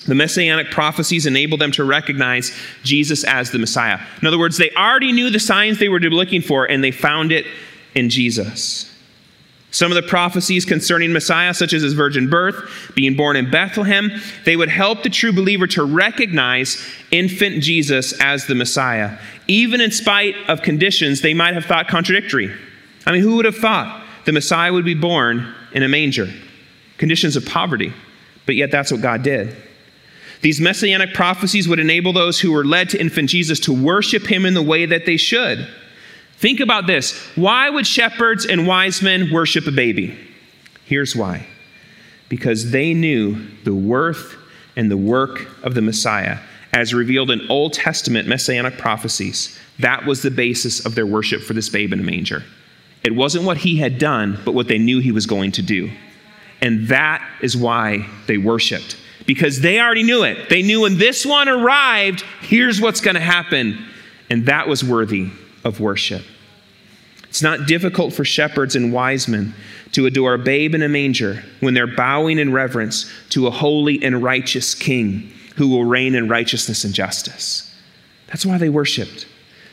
the 0.06 0.14
messianic 0.14 0.70
prophecies 0.70 1.26
enabled 1.26 1.60
them 1.60 1.72
to 1.72 1.84
recognize 1.84 2.52
Jesus 2.82 3.24
as 3.24 3.50
the 3.50 3.58
Messiah. 3.58 3.98
In 4.20 4.28
other 4.28 4.38
words, 4.38 4.58
they 4.58 4.70
already 4.70 5.12
knew 5.12 5.30
the 5.30 5.40
signs 5.40 5.78
they 5.78 5.88
were 5.88 5.98
looking 5.98 6.42
for, 6.42 6.66
and 6.66 6.84
they 6.84 6.90
found 6.90 7.32
it 7.32 7.46
in 7.94 8.10
Jesus. 8.10 8.93
Some 9.74 9.90
of 9.90 9.96
the 9.96 10.08
prophecies 10.08 10.64
concerning 10.64 11.12
Messiah, 11.12 11.52
such 11.52 11.72
as 11.72 11.82
his 11.82 11.94
virgin 11.94 12.30
birth, 12.30 12.54
being 12.94 13.16
born 13.16 13.34
in 13.34 13.50
Bethlehem, 13.50 14.08
they 14.44 14.54
would 14.54 14.68
help 14.68 15.02
the 15.02 15.10
true 15.10 15.32
believer 15.32 15.66
to 15.66 15.82
recognize 15.82 16.80
infant 17.10 17.60
Jesus 17.60 18.12
as 18.20 18.46
the 18.46 18.54
Messiah, 18.54 19.18
even 19.48 19.80
in 19.80 19.90
spite 19.90 20.36
of 20.46 20.62
conditions 20.62 21.22
they 21.22 21.34
might 21.34 21.54
have 21.54 21.64
thought 21.64 21.88
contradictory. 21.88 22.54
I 23.04 23.10
mean, 23.10 23.22
who 23.22 23.34
would 23.34 23.46
have 23.46 23.56
thought 23.56 24.06
the 24.26 24.30
Messiah 24.30 24.72
would 24.72 24.84
be 24.84 24.94
born 24.94 25.52
in 25.72 25.82
a 25.82 25.88
manger? 25.88 26.32
Conditions 26.98 27.34
of 27.34 27.44
poverty. 27.44 27.92
But 28.46 28.54
yet, 28.54 28.70
that's 28.70 28.92
what 28.92 29.00
God 29.00 29.24
did. 29.24 29.56
These 30.40 30.60
messianic 30.60 31.14
prophecies 31.14 31.66
would 31.66 31.80
enable 31.80 32.12
those 32.12 32.38
who 32.38 32.52
were 32.52 32.64
led 32.64 32.90
to 32.90 33.00
infant 33.00 33.28
Jesus 33.28 33.58
to 33.60 33.72
worship 33.72 34.24
him 34.24 34.46
in 34.46 34.54
the 34.54 34.62
way 34.62 34.86
that 34.86 35.04
they 35.04 35.16
should. 35.16 35.66
Think 36.36 36.60
about 36.60 36.86
this. 36.86 37.18
Why 37.36 37.70
would 37.70 37.86
shepherds 37.86 38.44
and 38.44 38.66
wise 38.66 39.02
men 39.02 39.32
worship 39.32 39.66
a 39.66 39.72
baby? 39.72 40.18
Here's 40.84 41.16
why 41.16 41.46
because 42.28 42.70
they 42.70 42.94
knew 42.94 43.36
the 43.62 43.74
worth 43.74 44.34
and 44.76 44.90
the 44.90 44.96
work 44.96 45.46
of 45.62 45.74
the 45.74 45.82
Messiah 45.82 46.38
as 46.72 46.92
revealed 46.92 47.30
in 47.30 47.48
Old 47.48 47.72
Testament 47.72 48.26
messianic 48.26 48.76
prophecies. 48.76 49.56
That 49.78 50.04
was 50.04 50.22
the 50.22 50.30
basis 50.30 50.84
of 50.84 50.96
their 50.96 51.06
worship 51.06 51.42
for 51.42 51.52
this 51.52 51.68
babe 51.68 51.92
in 51.92 52.00
a 52.00 52.02
manger. 52.02 52.42
It 53.04 53.14
wasn't 53.14 53.44
what 53.44 53.58
he 53.58 53.76
had 53.76 53.98
done, 53.98 54.38
but 54.44 54.52
what 54.52 54.66
they 54.66 54.78
knew 54.78 54.98
he 54.98 55.12
was 55.12 55.26
going 55.26 55.52
to 55.52 55.62
do. 55.62 55.90
And 56.60 56.88
that 56.88 57.24
is 57.40 57.56
why 57.56 58.08
they 58.26 58.38
worshiped, 58.38 58.96
because 59.26 59.60
they 59.60 59.78
already 59.78 60.02
knew 60.02 60.24
it. 60.24 60.48
They 60.48 60.62
knew 60.62 60.80
when 60.80 60.98
this 60.98 61.24
one 61.24 61.48
arrived, 61.48 62.22
here's 62.40 62.80
what's 62.80 63.00
going 63.00 63.14
to 63.14 63.20
happen. 63.20 63.86
And 64.30 64.46
that 64.46 64.66
was 64.66 64.82
worthy 64.82 65.30
of 65.64 65.80
worship. 65.80 66.22
It's 67.24 67.42
not 67.42 67.66
difficult 67.66 68.12
for 68.12 68.24
shepherds 68.24 68.76
and 68.76 68.92
wise 68.92 69.26
men 69.26 69.54
to 69.92 70.06
adore 70.06 70.34
a 70.34 70.38
babe 70.38 70.74
in 70.74 70.82
a 70.82 70.88
manger 70.88 71.42
when 71.60 71.74
they're 71.74 71.86
bowing 71.86 72.38
in 72.38 72.52
reverence 72.52 73.10
to 73.30 73.46
a 73.46 73.50
holy 73.50 74.02
and 74.02 74.22
righteous 74.22 74.74
king 74.74 75.32
who 75.56 75.68
will 75.68 75.84
reign 75.84 76.14
in 76.14 76.28
righteousness 76.28 76.84
and 76.84 76.94
justice. 76.94 77.74
That's 78.28 78.46
why 78.46 78.58
they 78.58 78.68
worshiped. 78.68 79.26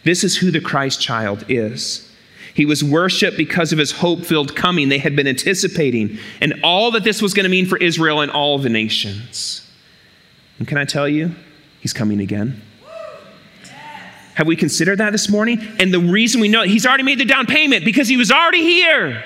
This 0.03 0.23
is 0.23 0.37
who 0.37 0.51
the 0.51 0.61
Christ 0.61 1.01
child 1.01 1.45
is. 1.49 2.07
He 2.53 2.65
was 2.65 2.83
worshiped 2.83 3.37
because 3.37 3.71
of 3.71 3.79
his 3.79 3.91
hope 3.91 4.25
filled 4.25 4.55
coming 4.55 4.89
they 4.89 4.97
had 4.97 5.15
been 5.15 5.27
anticipating, 5.27 6.17
and 6.41 6.59
all 6.63 6.91
that 6.91 7.03
this 7.03 7.21
was 7.21 7.33
going 7.33 7.45
to 7.45 7.49
mean 7.49 7.65
for 7.65 7.77
Israel 7.77 8.21
and 8.21 8.31
all 8.31 8.57
the 8.57 8.69
nations. 8.69 9.67
And 10.59 10.67
can 10.67 10.77
I 10.77 10.85
tell 10.85 11.07
you, 11.07 11.33
he's 11.79 11.93
coming 11.93 12.19
again? 12.19 12.61
Have 14.35 14.47
we 14.47 14.55
considered 14.55 14.99
that 14.99 15.11
this 15.11 15.29
morning? 15.29 15.59
And 15.79 15.93
the 15.93 15.99
reason 15.99 16.41
we 16.41 16.47
know 16.47 16.63
he's 16.63 16.85
already 16.85 17.03
made 17.03 17.19
the 17.19 17.25
down 17.25 17.45
payment 17.45 17.85
because 17.85 18.07
he 18.07 18.17
was 18.17 18.31
already 18.31 18.63
here. 18.63 19.23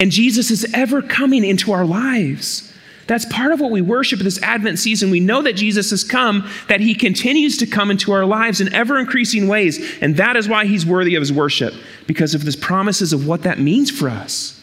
And 0.00 0.10
Jesus 0.10 0.50
is 0.50 0.66
ever 0.74 1.02
coming 1.02 1.44
into 1.44 1.72
our 1.72 1.84
lives. 1.84 2.72
That's 3.06 3.24
part 3.26 3.52
of 3.52 3.60
what 3.60 3.70
we 3.70 3.82
worship 3.82 4.20
this 4.20 4.40
Advent 4.42 4.78
season. 4.78 5.10
We 5.10 5.20
know 5.20 5.42
that 5.42 5.54
Jesus 5.54 5.90
has 5.90 6.02
come, 6.04 6.48
that 6.68 6.80
he 6.80 6.94
continues 6.94 7.56
to 7.58 7.66
come 7.66 7.90
into 7.90 8.12
our 8.12 8.24
lives 8.24 8.60
in 8.60 8.72
ever 8.72 8.98
increasing 8.98 9.48
ways. 9.48 9.98
And 10.00 10.16
that 10.16 10.36
is 10.36 10.48
why 10.48 10.66
he's 10.66 10.86
worthy 10.86 11.14
of 11.14 11.20
his 11.20 11.32
worship, 11.32 11.74
because 12.06 12.34
of 12.34 12.42
his 12.42 12.56
promises 12.56 13.12
of 13.12 13.26
what 13.26 13.42
that 13.42 13.58
means 13.58 13.90
for 13.90 14.08
us. 14.08 14.60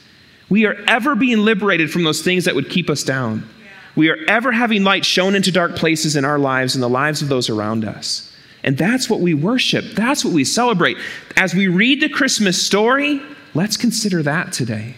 We 0.50 0.66
are 0.66 0.76
ever 0.88 1.16
being 1.16 1.40
liberated 1.40 1.92
from 1.92 2.04
those 2.04 2.22
things 2.22 2.46
that 2.46 2.56
would 2.56 2.70
keep 2.70 2.90
us 2.90 3.04
down. 3.04 3.48
We 3.96 4.10
are 4.10 4.18
ever 4.28 4.52
having 4.52 4.84
light 4.84 5.06
shown 5.06 5.36
into 5.36 5.52
dark 5.52 5.76
places 5.76 6.16
in 6.16 6.26
our 6.26 6.40
lives 6.40 6.76
and 6.76 6.82
the 6.82 6.90
lives 6.90 7.22
of 7.22 7.28
those 7.28 7.50
around 7.50 7.86
us. 7.86 8.28
And 8.63 8.78
that's 8.78 9.10
what 9.10 9.20
we 9.20 9.34
worship. 9.34 9.86
That's 9.96 10.25
what 10.25 10.34
we 10.34 10.44
celebrate. 10.44 10.98
As 11.38 11.56
we 11.56 11.68
read 11.68 12.01
the 12.01 12.10
Christmas 12.10 12.62
story, 12.62 13.22
let's 13.54 13.78
consider 13.78 14.22
that 14.24 14.51
today. 14.51 14.96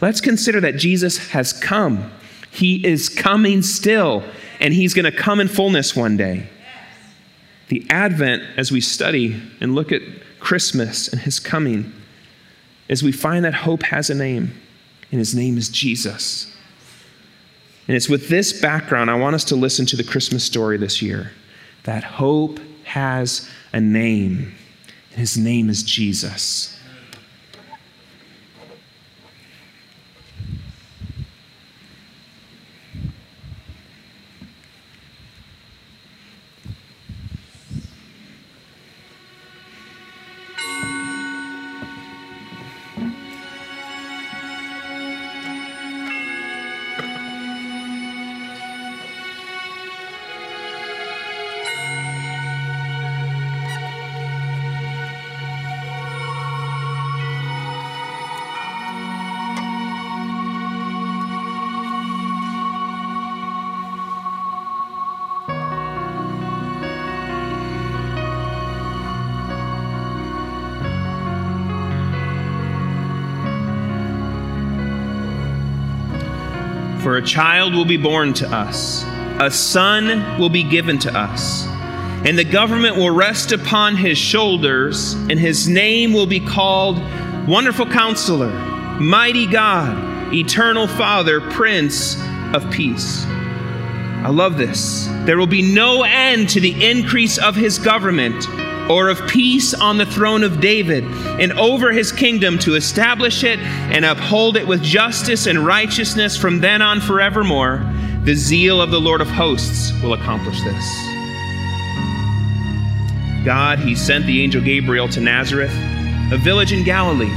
Let's 0.00 0.20
consider 0.20 0.60
that 0.60 0.76
Jesus 0.76 1.30
has 1.30 1.52
come 1.52 2.10
he 2.52 2.86
is 2.86 3.08
coming 3.08 3.62
still, 3.62 4.22
and 4.60 4.74
He's 4.74 4.92
going 4.92 5.10
to 5.10 5.18
come 5.18 5.40
in 5.40 5.48
fullness 5.48 5.96
one 5.96 6.18
day. 6.18 6.50
The 7.68 7.86
Advent, 7.88 8.42
as 8.58 8.70
we 8.70 8.82
study 8.82 9.40
and 9.60 9.74
look 9.74 9.90
at 9.90 10.02
Christmas 10.38 11.08
and 11.08 11.18
His 11.18 11.40
coming, 11.40 11.92
as 12.90 13.02
we 13.02 13.10
find 13.10 13.46
that 13.46 13.54
hope 13.54 13.84
has 13.84 14.10
a 14.10 14.14
name, 14.14 14.52
and 15.10 15.18
His 15.18 15.34
name 15.34 15.56
is 15.56 15.70
Jesus. 15.70 16.54
And 17.88 17.96
it's 17.96 18.08
with 18.08 18.28
this 18.28 18.60
background 18.60 19.10
I 19.10 19.14
want 19.14 19.34
us 19.34 19.44
to 19.44 19.56
listen 19.56 19.86
to 19.86 19.96
the 19.96 20.04
Christmas 20.04 20.44
story 20.44 20.76
this 20.76 21.00
year. 21.00 21.32
That 21.84 22.04
hope 22.04 22.60
has 22.92 23.48
a 23.72 23.80
name, 23.80 24.54
His 25.10 25.38
name 25.38 25.70
is 25.70 25.82
Jesus. 25.82 26.78
For 77.12 77.18
a 77.18 77.22
child 77.22 77.74
will 77.74 77.84
be 77.84 77.98
born 77.98 78.32
to 78.32 78.48
us, 78.48 79.04
a 79.38 79.50
son 79.50 80.40
will 80.40 80.48
be 80.48 80.62
given 80.62 80.98
to 81.00 81.14
us, 81.14 81.66
and 82.24 82.38
the 82.38 82.42
government 82.42 82.96
will 82.96 83.10
rest 83.10 83.52
upon 83.52 83.96
his 83.96 84.16
shoulders, 84.16 85.12
and 85.12 85.38
his 85.38 85.68
name 85.68 86.14
will 86.14 86.24
be 86.24 86.40
called 86.40 86.96
Wonderful 87.46 87.84
Counselor, 87.84 88.48
Mighty 88.98 89.46
God, 89.46 90.32
Eternal 90.32 90.86
Father, 90.86 91.42
Prince 91.50 92.16
of 92.54 92.70
Peace. 92.70 93.26
I 93.26 94.30
love 94.30 94.56
this. 94.56 95.06
There 95.26 95.36
will 95.36 95.46
be 95.46 95.60
no 95.60 96.04
end 96.04 96.48
to 96.48 96.60
the 96.60 96.82
increase 96.82 97.36
of 97.36 97.54
his 97.54 97.78
government 97.78 98.42
or 98.92 99.08
of 99.08 99.26
peace 99.26 99.72
on 99.72 99.96
the 99.96 100.04
throne 100.04 100.44
of 100.44 100.60
David 100.60 101.02
and 101.40 101.50
over 101.52 101.92
his 101.92 102.12
kingdom 102.12 102.58
to 102.58 102.74
establish 102.74 103.42
it 103.42 103.58
and 103.58 104.04
uphold 104.04 104.58
it 104.58 104.66
with 104.66 104.82
justice 104.82 105.46
and 105.46 105.64
righteousness 105.64 106.36
from 106.36 106.60
then 106.60 106.82
on 106.82 107.00
forevermore. 107.00 107.78
The 108.24 108.34
zeal 108.34 108.82
of 108.82 108.90
the 108.90 109.00
Lord 109.00 109.22
of 109.22 109.28
hosts 109.28 109.92
will 110.02 110.12
accomplish 110.12 110.60
this. 110.62 110.84
God, 113.46 113.78
he 113.78 113.94
sent 113.94 114.26
the 114.26 114.42
angel 114.42 114.60
Gabriel 114.60 115.08
to 115.08 115.20
Nazareth, 115.20 115.72
a 116.30 116.36
village 116.36 116.72
in 116.72 116.84
Galilee, 116.84 117.32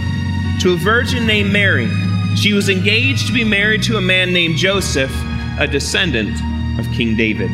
to 0.59 0.73
a 0.73 0.77
virgin 0.77 1.25
named 1.25 1.53
Mary. 1.53 1.89
She 2.35 2.51
was 2.51 2.67
engaged 2.67 3.27
to 3.27 3.33
be 3.33 3.45
married 3.45 3.81
to 3.83 3.95
a 3.95 4.01
man 4.01 4.33
named 4.33 4.57
Joseph, 4.57 5.11
a 5.57 5.67
descendant 5.67 6.37
of 6.77 6.91
King 6.91 7.15
David. 7.15 7.49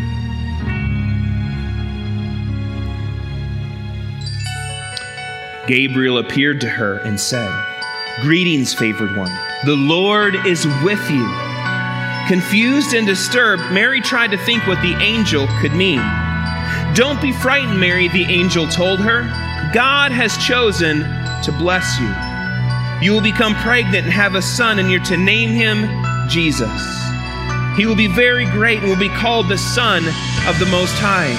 Gabriel 5.67 6.17
appeared 6.17 6.61
to 6.61 6.69
her 6.69 6.97
and 6.99 7.19
said, 7.19 7.51
Greetings, 8.21 8.73
favored 8.73 9.15
one. 9.15 9.31
The 9.65 9.75
Lord 9.75 10.35
is 10.45 10.65
with 10.83 11.09
you. 11.09 11.27
Confused 12.27 12.93
and 12.93 13.05
disturbed, 13.05 13.63
Mary 13.71 14.01
tried 14.01 14.31
to 14.31 14.37
think 14.37 14.65
what 14.65 14.81
the 14.81 14.93
angel 14.95 15.47
could 15.59 15.73
mean. 15.73 16.01
Don't 16.93 17.21
be 17.21 17.31
frightened, 17.31 17.79
Mary, 17.79 18.07
the 18.09 18.25
angel 18.25 18.67
told 18.67 18.99
her. 18.99 19.23
God 19.73 20.11
has 20.11 20.37
chosen 20.37 20.99
to 21.43 21.51
bless 21.57 21.99
you. 21.99 22.09
You 23.05 23.13
will 23.13 23.21
become 23.21 23.55
pregnant 23.55 24.05
and 24.05 24.13
have 24.13 24.35
a 24.35 24.41
son, 24.41 24.79
and 24.79 24.91
you're 24.91 25.03
to 25.05 25.17
name 25.17 25.51
him 25.51 25.87
Jesus. 26.27 26.71
He 27.75 27.85
will 27.85 27.95
be 27.95 28.07
very 28.07 28.45
great 28.45 28.79
and 28.79 28.89
will 28.89 28.99
be 28.99 29.09
called 29.09 29.47
the 29.47 29.57
Son 29.57 30.03
of 30.47 30.59
the 30.59 30.67
Most 30.67 30.93
High. 30.95 31.31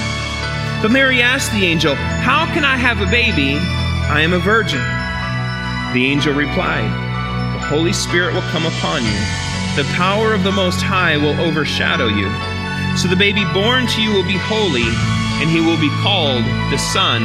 But 0.81 0.91
Mary 0.91 1.23
asked 1.23 1.53
the 1.53 1.67
angel, 1.67 1.95
How 1.95 2.47
can 2.47 2.65
I 2.65 2.77
have 2.77 3.01
a 3.01 3.11
baby? 3.11 3.61
I 4.13 4.21
am 4.21 4.35
a 4.35 4.39
virgin. 4.39 4.79
The 5.95 6.05
angel 6.05 6.35
replied, 6.35 6.85
The 7.55 7.65
Holy 7.65 7.95
Spirit 7.95 8.35
will 8.35 8.43
come 8.53 8.67
upon 8.67 9.03
you. 9.03 9.19
The 9.75 9.89
power 9.97 10.35
of 10.35 10.45
the 10.45 10.53
Most 10.53 10.83
High 10.83 11.17
will 11.17 11.41
overshadow 11.41 12.09
you. 12.09 12.29
So 12.99 13.09
the 13.09 13.17
baby 13.17 13.43
born 13.55 13.87
to 13.87 14.03
you 14.03 14.13
will 14.13 14.27
be 14.27 14.37
holy, 14.37 14.85
and 15.41 15.49
he 15.49 15.61
will 15.63 15.81
be 15.81 15.89
called 16.03 16.45
the 16.71 16.77
Son 16.77 17.23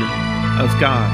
of 0.62 0.70
God. 0.79 1.12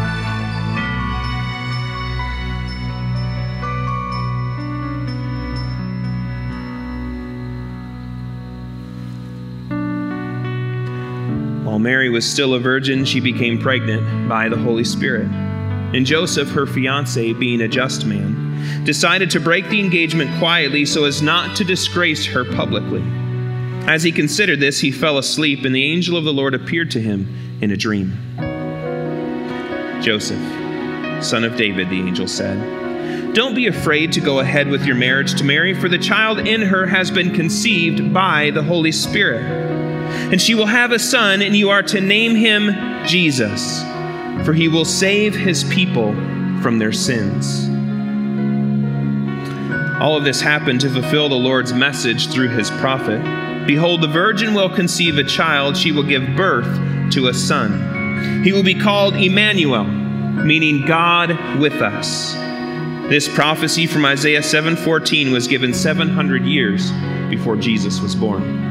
While 11.65 11.79
Mary 11.79 12.11
was 12.11 12.31
still 12.31 12.53
a 12.53 12.59
virgin, 12.59 13.05
she 13.05 13.19
became 13.19 13.57
pregnant 13.57 14.29
by 14.29 14.49
the 14.49 14.57
Holy 14.57 14.83
Spirit. 14.83 15.31
And 15.93 16.05
Joseph, 16.05 16.49
her 16.49 16.65
fiance, 16.65 17.33
being 17.33 17.61
a 17.61 17.67
just 17.67 18.05
man, 18.05 18.83
decided 18.83 19.29
to 19.31 19.39
break 19.39 19.69
the 19.69 19.79
engagement 19.79 20.37
quietly 20.39 20.85
so 20.85 21.05
as 21.05 21.21
not 21.21 21.55
to 21.57 21.63
disgrace 21.63 22.25
her 22.25 22.43
publicly. 22.43 23.03
As 23.87 24.01
he 24.01 24.11
considered 24.11 24.59
this, 24.59 24.79
he 24.79 24.91
fell 24.91 25.17
asleep, 25.17 25.65
and 25.65 25.75
the 25.75 25.83
angel 25.83 26.17
of 26.17 26.23
the 26.23 26.33
Lord 26.33 26.53
appeared 26.53 26.89
to 26.91 27.01
him 27.01 27.59
in 27.61 27.71
a 27.71 27.77
dream. 27.77 28.17
Joseph, 30.01 30.41
son 31.23 31.43
of 31.43 31.55
David, 31.55 31.89
the 31.89 31.99
angel 31.99 32.27
said, 32.27 33.33
Don't 33.33 33.55
be 33.55 33.67
afraid 33.67 34.11
to 34.13 34.19
go 34.19 34.39
ahead 34.39 34.67
with 34.67 34.85
your 34.85 34.95
marriage 34.95 35.35
to 35.35 35.43
Mary, 35.43 35.73
for 35.73 35.89
the 35.89 35.97
child 35.97 36.39
in 36.39 36.61
her 36.61 36.85
has 36.87 37.11
been 37.11 37.33
conceived 37.33 38.13
by 38.13 38.51
the 38.51 38.63
Holy 38.63 38.91
Spirit 38.91 39.73
and 40.13 40.41
she 40.41 40.55
will 40.55 40.65
have 40.65 40.91
a 40.91 40.99
son, 40.99 41.41
and 41.41 41.55
you 41.55 41.69
are 41.69 41.83
to 41.83 42.01
name 42.01 42.35
him 42.35 42.71
Jesus, 43.05 43.83
for 44.43 44.53
he 44.53 44.67
will 44.67 44.85
save 44.85 45.35
his 45.35 45.63
people 45.65 46.13
from 46.61 46.79
their 46.79 46.91
sins. 46.91 47.69
All 50.01 50.17
of 50.17 50.23
this 50.23 50.41
happened 50.41 50.81
to 50.81 50.89
fulfill 50.89 51.29
the 51.29 51.35
Lord's 51.35 51.73
message 51.73 52.27
through 52.27 52.49
his 52.49 52.69
prophet. 52.71 53.21
Behold, 53.65 54.01
the 54.01 54.07
virgin 54.07 54.53
will 54.53 54.69
conceive 54.69 55.17
a 55.17 55.23
child, 55.23 55.77
she 55.77 55.91
will 55.91 56.03
give 56.03 56.35
birth 56.35 56.67
to 57.11 57.27
a 57.27 57.33
son. 57.33 58.43
He 58.43 58.51
will 58.51 58.63
be 58.63 58.75
called 58.75 59.15
Emmanuel, 59.15 59.85
meaning 59.85 60.85
God 60.85 61.29
with 61.59 61.81
us. 61.81 62.33
This 63.09 63.27
prophecy 63.27 63.85
from 63.85 64.05
Isaiah 64.05 64.41
7:14 64.41 65.31
was 65.31 65.47
given 65.47 65.73
700 65.73 66.45
years 66.45 66.91
before 67.29 67.55
Jesus 67.55 68.01
was 68.01 68.15
born. 68.15 68.62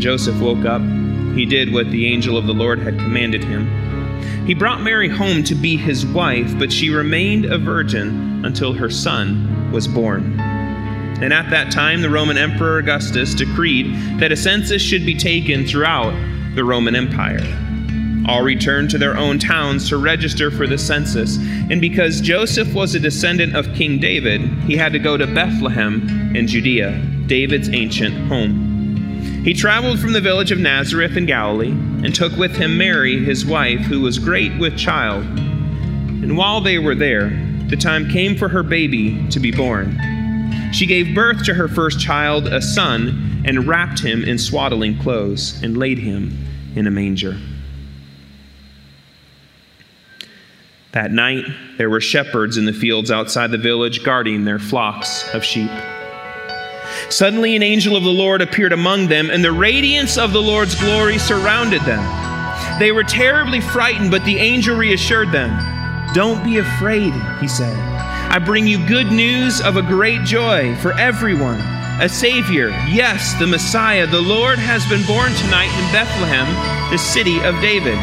Joseph 0.00 0.40
woke 0.40 0.64
up, 0.64 0.82
he 1.34 1.46
did 1.46 1.72
what 1.72 1.90
the 1.90 2.06
angel 2.06 2.36
of 2.36 2.46
the 2.46 2.54
Lord 2.54 2.80
had 2.80 2.98
commanded 2.98 3.44
him. 3.44 4.46
He 4.46 4.54
brought 4.54 4.80
Mary 4.82 5.08
home 5.08 5.44
to 5.44 5.54
be 5.54 5.76
his 5.76 6.04
wife, 6.06 6.58
but 6.58 6.72
she 6.72 6.90
remained 6.90 7.44
a 7.44 7.58
virgin 7.58 8.44
until 8.44 8.72
her 8.72 8.90
son 8.90 9.70
was 9.70 9.86
born. 9.86 10.40
And 11.20 11.32
at 11.32 11.50
that 11.50 11.70
time, 11.70 12.00
the 12.00 12.10
Roman 12.10 12.38
Emperor 12.38 12.78
Augustus 12.78 13.34
decreed 13.34 13.94
that 14.18 14.32
a 14.32 14.36
census 14.36 14.80
should 14.80 15.04
be 15.04 15.14
taken 15.14 15.66
throughout 15.66 16.14
the 16.54 16.64
Roman 16.64 16.96
Empire. 16.96 17.44
All 18.26 18.42
returned 18.42 18.90
to 18.90 18.98
their 18.98 19.16
own 19.16 19.38
towns 19.38 19.88
to 19.90 19.98
register 19.98 20.50
for 20.50 20.66
the 20.66 20.78
census, 20.78 21.36
and 21.36 21.80
because 21.80 22.20
Joseph 22.20 22.72
was 22.72 22.94
a 22.94 23.00
descendant 23.00 23.54
of 23.54 23.72
King 23.74 23.98
David, 23.98 24.40
he 24.64 24.76
had 24.76 24.92
to 24.92 24.98
go 24.98 25.16
to 25.16 25.26
Bethlehem 25.26 26.34
in 26.34 26.46
Judea, 26.46 27.00
David's 27.26 27.68
ancient 27.68 28.28
home. 28.28 28.69
He 29.44 29.54
traveled 29.54 29.98
from 29.98 30.12
the 30.12 30.20
village 30.20 30.52
of 30.52 30.58
Nazareth 30.58 31.16
in 31.16 31.24
Galilee 31.24 31.70
and 31.70 32.14
took 32.14 32.36
with 32.36 32.54
him 32.56 32.76
Mary, 32.76 33.24
his 33.24 33.46
wife, 33.46 33.80
who 33.80 34.02
was 34.02 34.18
great 34.18 34.58
with 34.58 34.76
child. 34.76 35.24
And 35.24 36.36
while 36.36 36.60
they 36.60 36.78
were 36.78 36.94
there, 36.94 37.30
the 37.68 37.76
time 37.76 38.10
came 38.10 38.36
for 38.36 38.50
her 38.50 38.62
baby 38.62 39.26
to 39.30 39.40
be 39.40 39.50
born. 39.50 39.98
She 40.72 40.84
gave 40.84 41.14
birth 41.14 41.42
to 41.44 41.54
her 41.54 41.68
first 41.68 41.98
child, 41.98 42.48
a 42.48 42.60
son, 42.60 43.42
and 43.46 43.66
wrapped 43.66 44.00
him 44.00 44.24
in 44.24 44.36
swaddling 44.36 44.98
clothes 44.98 45.62
and 45.62 45.78
laid 45.78 45.98
him 45.98 46.46
in 46.76 46.86
a 46.86 46.90
manger. 46.90 47.38
That 50.92 51.12
night, 51.12 51.46
there 51.78 51.88
were 51.88 52.02
shepherds 52.02 52.58
in 52.58 52.66
the 52.66 52.74
fields 52.74 53.10
outside 53.10 53.52
the 53.52 53.58
village 53.58 54.04
guarding 54.04 54.44
their 54.44 54.58
flocks 54.58 55.32
of 55.32 55.42
sheep. 55.42 55.70
Suddenly, 57.08 57.56
an 57.56 57.62
angel 57.62 57.96
of 57.96 58.04
the 58.04 58.10
Lord 58.10 58.42
appeared 58.42 58.72
among 58.72 59.08
them, 59.08 59.30
and 59.30 59.44
the 59.44 59.52
radiance 59.52 60.18
of 60.18 60.32
the 60.32 60.42
Lord's 60.42 60.74
glory 60.74 61.18
surrounded 61.18 61.82
them. 61.82 62.02
They 62.78 62.92
were 62.92 63.04
terribly 63.04 63.60
frightened, 63.60 64.10
but 64.10 64.24
the 64.24 64.38
angel 64.38 64.76
reassured 64.76 65.32
them. 65.32 65.50
Don't 66.14 66.42
be 66.42 66.58
afraid, 66.58 67.12
he 67.40 67.48
said. 67.48 67.76
I 68.32 68.38
bring 68.38 68.66
you 68.66 68.84
good 68.86 69.12
news 69.12 69.60
of 69.60 69.76
a 69.76 69.82
great 69.82 70.22
joy 70.24 70.76
for 70.76 70.92
everyone. 70.98 71.60
A 72.00 72.08
Savior, 72.08 72.70
yes, 72.88 73.34
the 73.34 73.46
Messiah, 73.46 74.06
the 74.06 74.22
Lord, 74.22 74.58
has 74.58 74.86
been 74.88 75.04
born 75.06 75.34
tonight 75.34 75.70
in 75.76 75.92
Bethlehem, 75.92 76.46
the 76.90 76.96
city 76.96 77.38
of 77.42 77.60
David. 77.60 77.98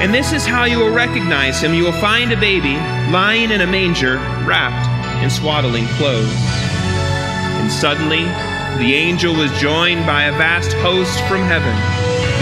And 0.00 0.14
this 0.14 0.32
is 0.32 0.46
how 0.46 0.64
you 0.64 0.78
will 0.78 0.94
recognize 0.94 1.60
him. 1.60 1.74
You 1.74 1.84
will 1.84 2.00
find 2.00 2.32
a 2.32 2.40
baby 2.40 2.76
lying 3.12 3.50
in 3.50 3.60
a 3.60 3.66
manger, 3.66 4.16
wrapped 4.46 4.88
in 5.22 5.28
swaddling 5.28 5.86
clothes. 5.98 6.69
Suddenly, 7.70 8.24
the 8.78 8.94
angel 8.94 9.34
was 9.34 9.50
joined 9.58 10.04
by 10.04 10.24
a 10.24 10.32
vast 10.32 10.72
host 10.74 11.18
from 11.28 11.40
heaven, 11.42 11.74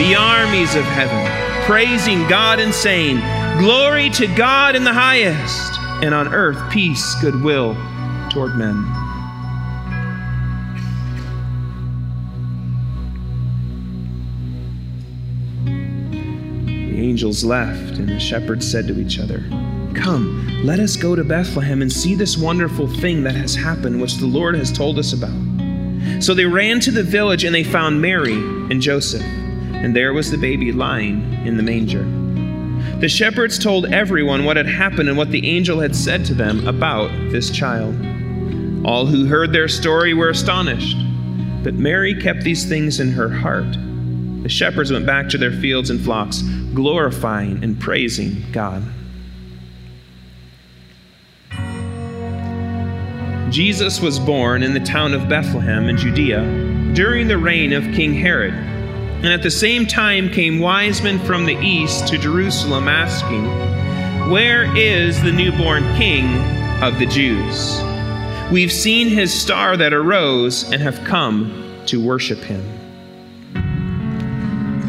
the 0.03 0.17
armies 0.17 0.75
of 0.75 0.85
heaven, 0.85 1.65
praising 1.65 2.27
God 2.27 2.59
and 2.59 2.75
saying, 2.75 3.19
Glory 3.59 4.11
to 4.11 4.27
God 4.35 4.75
in 4.75 4.83
the 4.83 4.93
highest, 4.93 5.79
and 6.03 6.15
on 6.15 6.35
earth 6.35 6.59
peace, 6.73 7.15
goodwill 7.21 7.75
toward 8.31 8.57
men. 8.57 8.83
The 16.67 17.01
angels 17.01 17.45
left, 17.45 17.99
and 17.99 18.09
the 18.09 18.19
shepherds 18.19 18.69
said 18.69 18.89
to 18.89 18.99
each 18.99 19.21
other, 19.21 19.45
Come, 19.99 20.65
let 20.65 20.79
us 20.79 20.97
go 20.97 21.17
to 21.17 21.25
Bethlehem 21.25 21.83
and 21.83 21.93
see 21.93 22.15
this 22.15 22.39
wonderful 22.39 22.87
thing 22.87 23.25
that 23.25 23.35
has 23.35 23.55
happened, 23.55 24.01
which 24.01 24.15
the 24.15 24.27
Lord 24.27 24.55
has 24.55 24.71
told 24.71 24.97
us 24.99 25.13
about. 25.13 26.23
So 26.23 26.35
they 26.35 26.47
ran 26.47 26.79
to 26.81 26.93
the 26.93 27.03
village 27.03 27.43
and 27.43 27.55
they 27.55 27.65
found 27.65 28.01
Mary 28.01 28.35
and 28.35 28.81
Joseph, 28.81 29.23
and 29.23 29.95
there 29.95 30.13
was 30.13 30.31
the 30.31 30.39
baby 30.39 30.71
lying 30.71 31.33
in 31.45 31.57
the 31.57 31.63
manger. 31.65 32.05
The 33.01 33.09
shepherds 33.09 33.59
told 33.59 33.87
everyone 33.87 34.45
what 34.45 34.57
had 34.57 34.67
happened 34.67 35.09
and 35.09 35.19
what 35.19 35.31
the 35.33 35.47
angel 35.47 35.81
had 35.81 35.97
said 35.97 36.25
to 36.27 36.35
them 36.35 36.67
about 36.69 37.11
this 37.31 37.51
child. 37.51 37.95
All 38.87 39.05
who 39.05 39.27
heard 39.27 39.53
their 39.53 39.69
story 39.69 40.15
were 40.15 40.31
astonished, 40.31 40.97
but 41.65 41.75
Mary 41.75 42.15
kept 42.15 42.45
these 42.45 42.69
things 42.69 43.01
in 43.01 43.11
her 43.13 43.29
heart. 43.29 43.77
The 44.43 44.49
shepherds 44.49 44.93
went 44.93 45.07
back 45.07 45.29
to 45.31 45.39
their 45.39 45.53
fields 45.53 45.91
and 45.91 46.01
flocks, 46.01 46.43
glorifying 46.73 47.63
and 47.65 47.79
praising 47.81 48.45
God. 48.53 48.85
Jesus 53.51 54.01
was 54.01 54.19
born 54.19 54.63
in 54.63 54.75
the 54.75 54.81
town 54.81 55.15
of 55.15 55.27
Bethlehem 55.27 55.89
in 55.89 55.97
Judea 55.97 56.93
during 56.93 57.29
the 57.29 57.39
reign 57.39 57.73
of 57.73 57.83
King 57.95 58.13
Herod. 58.13 58.53
And 58.53 59.29
at 59.29 59.43
the 59.43 59.51
same 59.51 59.87
time 59.87 60.31
came 60.31 60.59
wise 60.59 61.03
men 61.03 61.19
from 61.21 61.47
the 61.47 61.57
east 61.59 62.09
to 62.09 62.19
Jerusalem 62.19 62.89
asking, 62.89 63.45
Where 64.31 64.65
is 64.77 65.23
the 65.23 65.33
newborn 65.33 65.83
king 65.97 66.27
of 66.83 66.99
the 66.99 67.07
Jews? 67.07 67.81
We've 68.53 68.73
seen 68.73 69.09
his 69.09 69.33
star 69.33 69.79
that 69.79 69.95
arose 69.95 70.71
and 70.71 70.83
have 70.83 71.03
come 71.05 71.83
to 71.87 72.05
worship 72.05 72.41
him. 72.41 72.63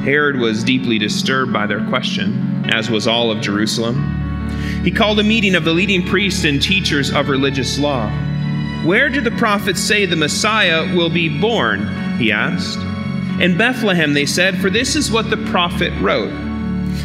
Herod 0.03 0.37
was 0.37 0.65
deeply 0.65 0.97
disturbed 0.97 1.53
by 1.53 1.65
their 1.65 1.87
question, 1.87 2.69
as 2.73 2.89
was 2.89 3.07
all 3.07 3.31
of 3.31 3.39
Jerusalem. 3.39 4.49
He 4.83 4.91
called 4.91 5.19
a 5.19 5.23
meeting 5.23 5.55
of 5.55 5.63
the 5.63 5.73
leading 5.73 6.05
priests 6.05 6.43
and 6.43 6.61
teachers 6.61 7.11
of 7.11 7.29
religious 7.29 7.79
law. 7.79 8.11
Where 8.83 9.09
do 9.09 9.19
the 9.19 9.31
prophets 9.31 9.81
say 9.81 10.05
the 10.05 10.15
Messiah 10.15 10.95
will 10.95 11.09
be 11.09 11.27
born? 11.27 12.17
He 12.17 12.31
asked. 12.31 12.79
In 13.41 13.57
Bethlehem, 13.57 14.13
they 14.13 14.25
said, 14.25 14.57
for 14.57 14.69
this 14.69 14.95
is 14.95 15.11
what 15.11 15.29
the 15.29 15.37
prophet 15.51 15.91
wrote 16.01 16.33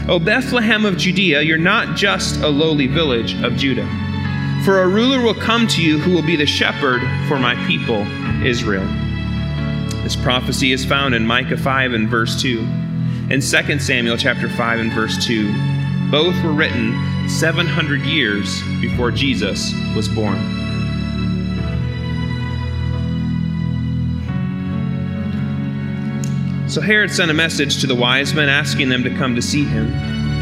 O 0.09 0.19
Bethlehem 0.19 0.85
of 0.85 0.99
Judea, 0.99 1.43
you're 1.43 1.57
not 1.57 1.97
just 1.97 2.41
a 2.43 2.49
lowly 2.49 2.87
village 2.87 3.35
of 3.43 3.57
Judah. 3.57 3.89
For 4.65 4.83
a 4.83 4.89
ruler 4.89 5.21
will 5.21 5.35
come 5.35 5.67
to 5.69 5.83
you 5.83 5.99
who 5.99 6.13
will 6.13 6.23
be 6.23 6.37
the 6.37 6.47
shepherd 6.47 7.01
for 7.27 7.39
my 7.39 7.55
people, 7.67 8.07
Israel. 8.45 8.87
This 10.03 10.15
prophecy 10.15 10.73
is 10.73 10.85
found 10.85 11.15
in 11.15 11.27
Micah 11.27 11.57
5 11.57 11.93
and 11.95 12.09
verse 12.09 12.41
2, 12.41 12.61
and 13.31 13.43
2 13.43 13.79
Samuel 13.79 14.17
chapter 14.17 14.49
5 14.49 14.79
and 14.79 14.93
verse 14.93 15.25
2. 15.27 16.11
Both 16.11 16.41
were 16.45 16.53
written 16.53 17.29
700 17.29 18.03
years 18.03 18.63
before 18.81 19.11
Jesus 19.11 19.73
was 19.97 20.09
born. 20.09 20.39
So 26.75 26.81
Herod 26.81 27.13
sent 27.13 27.31
a 27.31 27.35
message 27.35 27.81
to 27.83 27.87
the 27.87 27.95
wise 27.95 28.35
men 28.35 28.49
asking 28.49 28.89
them 28.89 29.05
to 29.05 29.17
come 29.17 29.37
to 29.37 29.41
see 29.41 29.63
him. 29.63 29.95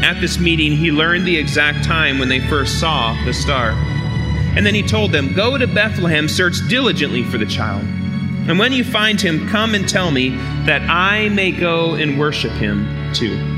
At 0.03 0.19
this 0.19 0.39
meeting, 0.39 0.75
he 0.75 0.91
learned 0.91 1.27
the 1.27 1.37
exact 1.37 1.85
time 1.85 2.17
when 2.17 2.27
they 2.27 2.39
first 2.39 2.79
saw 2.79 3.13
the 3.23 3.33
star. 3.35 3.73
And 4.57 4.65
then 4.65 4.73
he 4.73 4.81
told 4.81 5.11
them, 5.11 5.31
Go 5.35 5.59
to 5.59 5.67
Bethlehem, 5.67 6.27
search 6.27 6.55
diligently 6.67 7.23
for 7.23 7.37
the 7.37 7.45
child. 7.45 7.83
And 7.83 8.57
when 8.57 8.73
you 8.73 8.83
find 8.83 9.21
him, 9.21 9.47
come 9.47 9.75
and 9.75 9.87
tell 9.87 10.09
me 10.09 10.29
that 10.65 10.81
I 10.89 11.29
may 11.29 11.51
go 11.51 11.93
and 11.93 12.19
worship 12.19 12.53
him 12.53 13.13
too. 13.13 13.52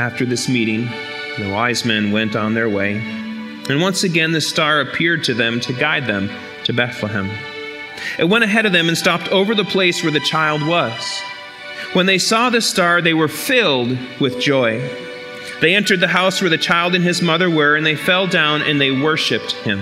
After 0.00 0.24
this 0.24 0.48
meeting, 0.48 0.88
the 1.36 1.50
wise 1.52 1.84
men 1.84 2.10
went 2.10 2.34
on 2.34 2.54
their 2.54 2.70
way, 2.70 2.94
and 3.68 3.82
once 3.82 4.02
again 4.02 4.32
the 4.32 4.40
star 4.40 4.80
appeared 4.80 5.24
to 5.24 5.34
them 5.34 5.60
to 5.60 5.74
guide 5.74 6.06
them 6.06 6.30
to 6.64 6.72
Bethlehem. 6.72 7.30
It 8.18 8.24
went 8.24 8.44
ahead 8.44 8.64
of 8.64 8.72
them 8.72 8.88
and 8.88 8.96
stopped 8.96 9.28
over 9.28 9.54
the 9.54 9.62
place 9.62 10.02
where 10.02 10.10
the 10.10 10.18
child 10.18 10.66
was. 10.66 11.20
When 11.92 12.06
they 12.06 12.16
saw 12.16 12.48
the 12.48 12.62
star, 12.62 13.02
they 13.02 13.12
were 13.12 13.28
filled 13.28 13.98
with 14.18 14.40
joy. 14.40 14.80
They 15.60 15.74
entered 15.74 16.00
the 16.00 16.08
house 16.08 16.40
where 16.40 16.48
the 16.48 16.56
child 16.56 16.94
and 16.94 17.04
his 17.04 17.20
mother 17.20 17.50
were, 17.50 17.76
and 17.76 17.84
they 17.84 17.94
fell 17.94 18.26
down 18.26 18.62
and 18.62 18.80
they 18.80 18.90
worshiped 18.90 19.52
him. 19.52 19.80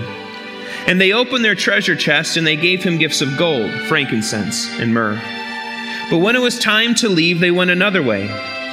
And 0.88 1.00
they 1.00 1.12
opened 1.12 1.44
their 1.44 1.54
treasure 1.54 1.94
chest, 1.94 2.36
and 2.36 2.44
they 2.44 2.56
gave 2.56 2.82
him 2.82 2.98
gifts 2.98 3.20
of 3.20 3.36
gold, 3.36 3.70
frankincense, 3.82 4.68
and 4.80 4.92
myrrh. 4.92 5.22
But 6.10 6.18
when 6.18 6.34
it 6.34 6.42
was 6.42 6.58
time 6.58 6.96
to 6.96 7.08
leave, 7.08 7.38
they 7.38 7.52
went 7.52 7.70
another 7.70 8.02
way 8.02 8.28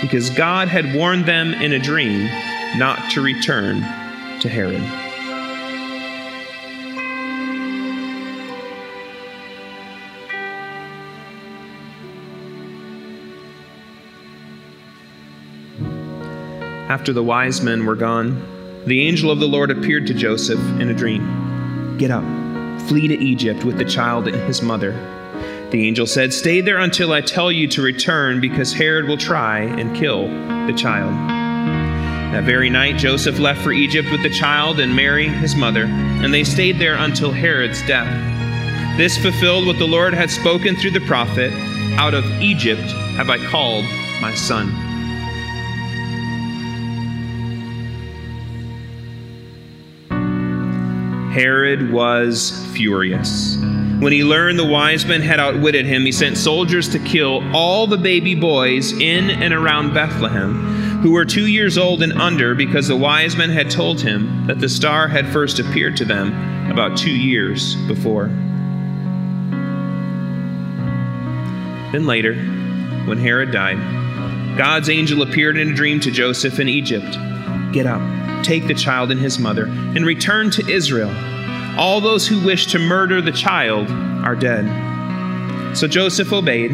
because 0.06 0.30
God 0.30 0.68
had 0.68 0.94
warned 0.94 1.26
them 1.26 1.56
in 1.56 1.74
a 1.74 1.80
dream 1.80 2.26
not 2.78 3.10
to 3.13 3.22
return 3.22 3.82
to 4.39 4.48
Herod. 4.48 4.76
After 16.88 17.12
the 17.12 17.24
wise 17.24 17.62
men 17.62 17.88
were 17.88 17.96
gone, 17.96 18.84
the 18.86 19.08
angel 19.08 19.32
of 19.32 19.39
the 19.39 19.48
Lord 19.48 19.72
appeared 19.72 20.06
to 20.06 20.13
Joseph 20.13 20.60
in 20.80 20.89
a 20.89 20.94
dream. 20.94 21.98
Get 21.98 22.12
up, 22.12 22.24
flee 22.88 23.08
to 23.08 23.15
Egypt 23.15 23.63
with 23.63 23.80
the 23.80 23.86
child 23.86 24.28
and 24.28 24.38
his 24.44 24.62
mother 24.62 25.14
the 25.76 25.86
angel 25.86 26.08
said, 26.08 26.32
Stay 26.32 26.62
there 26.62 26.78
until 26.78 27.12
I 27.12 27.20
tell 27.20 27.52
you 27.52 27.68
to 27.70 27.82
return, 27.82 28.40
because 28.40 28.72
Herod 28.72 29.10
will 29.10 29.18
try 29.18 29.60
and 29.60 29.94
kill 29.94 30.28
the 30.68 30.74
child. 30.74 31.14
That 32.34 32.46
very 32.46 32.70
night, 32.70 32.98
Joseph 32.98 33.40
left 33.40 33.62
for 33.62 33.74
Egypt 33.74 34.10
with 34.10 34.24
the 34.24 34.30
child 34.30 34.80
and 34.80 34.96
Mary, 34.96 35.28
his 35.28 35.54
mother, 35.54 35.84
and 35.84 36.34
they 36.34 36.46
stayed 36.46 36.80
there 36.80 36.96
until 36.96 37.30
Herod's 37.32 37.86
death. 37.88 38.08
This 38.98 39.18
fulfilled 39.18 39.68
what 39.68 39.78
the 39.78 39.88
Lord 39.88 40.14
had 40.14 40.32
spoken 40.32 40.78
through 40.78 40.92
the 40.92 41.06
prophet 41.08 41.52
Out 41.98 42.14
of 42.14 42.24
Egypt 42.42 42.90
have 43.18 43.30
I 43.30 43.38
called 43.48 43.84
my 44.22 44.34
son. 44.34 44.70
Herod 51.34 51.92
was 51.92 52.66
furious. 52.74 53.58
When 54.00 54.12
he 54.12 54.24
learned 54.24 54.60
the 54.60 54.66
wise 54.66 55.06
men 55.06 55.22
had 55.22 55.40
outwitted 55.40 55.86
him, 55.86 56.06
he 56.06 56.12
sent 56.12 56.38
soldiers 56.38 56.90
to 56.90 57.00
kill 57.00 57.42
all 57.56 57.88
the 57.88 57.98
baby 57.98 58.36
boys 58.36 58.92
in 58.92 59.30
and 59.30 59.54
around 59.54 59.94
Bethlehem 59.94 60.86
who 61.06 61.12
were 61.12 61.24
two 61.24 61.46
years 61.46 61.78
old 61.78 62.02
and 62.02 62.14
under 62.14 62.56
because 62.56 62.88
the 62.88 62.96
wise 62.96 63.36
men 63.36 63.52
had 63.52 63.70
told 63.70 64.02
him 64.02 64.48
that 64.48 64.60
the 64.60 64.68
star 64.68 65.08
had 65.08 65.28
first 65.28 65.60
appeared 65.60 65.96
to 65.96 66.04
them 66.04 66.72
about 66.72 66.98
two 66.98 67.16
years 67.16 67.76
before. 67.88 68.26
Then 71.92 72.08
later, 72.08 72.34
when 73.06 73.20
Herod 73.20 73.52
died, 73.52 74.58
God's 74.58 74.90
angel 74.90 75.22
appeared 75.22 75.58
in 75.58 75.70
a 75.70 75.76
dream 75.76 76.00
to 76.00 76.10
Joseph 76.10 76.60
in 76.60 76.68
Egypt. 76.68 77.18
Get 77.72 77.86
up, 77.86 78.02
take 78.44 78.66
the 78.66 78.74
child 78.74 79.12
and 79.12 79.20
his 79.20 79.38
mother, 79.38 79.66
and 79.66 80.08
return 80.08 80.50
to 80.50 80.68
Israel 80.68 81.14
all 81.78 82.00
those 82.00 82.28
who 82.28 82.40
wish 82.44 82.68
to 82.68 82.80
murder 82.80 83.22
the 83.22 83.32
child 83.32 83.90
are 84.26 84.36
dead. 84.36 84.66
So 85.76 85.88
Joseph 85.88 86.32
obeyed. 86.32 86.72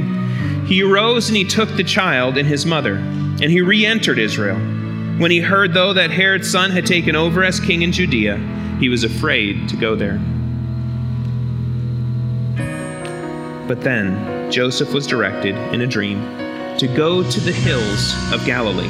He 0.67 0.83
arose 0.83 1.27
and 1.27 1.35
he 1.35 1.43
took 1.43 1.69
the 1.75 1.83
child 1.83 2.37
and 2.37 2.47
his 2.47 2.65
mother, 2.65 2.95
and 2.95 3.45
he 3.45 3.61
re 3.61 3.85
entered 3.85 4.19
Israel. 4.19 4.57
When 5.17 5.31
he 5.31 5.39
heard, 5.39 5.73
though, 5.73 5.93
that 5.93 6.11
Herod's 6.11 6.49
son 6.49 6.71
had 6.71 6.85
taken 6.85 7.15
over 7.15 7.43
as 7.43 7.59
king 7.59 7.81
in 7.81 7.91
Judea, 7.91 8.37
he 8.79 8.89
was 8.89 9.03
afraid 9.03 9.67
to 9.69 9.75
go 9.75 9.95
there. 9.95 10.19
But 13.67 13.81
then 13.81 14.51
Joseph 14.51 14.93
was 14.93 15.07
directed 15.07 15.55
in 15.73 15.81
a 15.81 15.87
dream 15.87 16.21
to 16.77 16.87
go 16.87 17.29
to 17.29 17.39
the 17.39 17.51
hills 17.51 18.13
of 18.33 18.45
Galilee. 18.45 18.89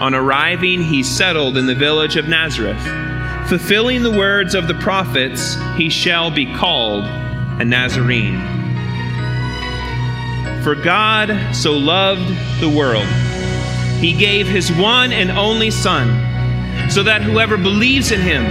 On 0.00 0.14
arriving, 0.14 0.82
he 0.82 1.02
settled 1.02 1.56
in 1.56 1.66
the 1.66 1.74
village 1.74 2.16
of 2.16 2.28
Nazareth 2.28 2.84
fulfilling 3.48 4.02
the 4.02 4.10
words 4.10 4.54
of 4.54 4.68
the 4.68 4.74
prophets, 4.74 5.56
he 5.76 5.90
shall 5.90 6.30
be 6.30 6.46
called 6.54 7.04
a 7.04 7.64
Nazarene. 7.64 8.40
For 10.62 10.74
God 10.74 11.54
so 11.54 11.72
loved 11.72 12.26
the 12.60 12.68
world, 12.68 13.06
he 14.00 14.12
gave 14.12 14.46
his 14.46 14.72
one 14.72 15.12
and 15.12 15.30
only 15.30 15.70
Son, 15.70 16.08
so 16.90 17.02
that 17.02 17.22
whoever 17.22 17.56
believes 17.56 18.12
in 18.12 18.20
him 18.20 18.44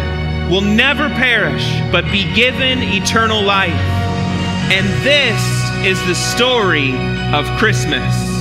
will 0.50 0.62
never 0.62 1.10
perish, 1.10 1.68
but 1.92 2.06
be 2.12 2.32
given 2.34 2.80
eternal 2.82 3.42
life. 3.42 3.72
And 4.72 4.86
this 5.04 5.42
is 5.86 6.00
the 6.08 6.16
story 6.16 6.94
of 7.34 7.46
Christmas. 7.58 8.33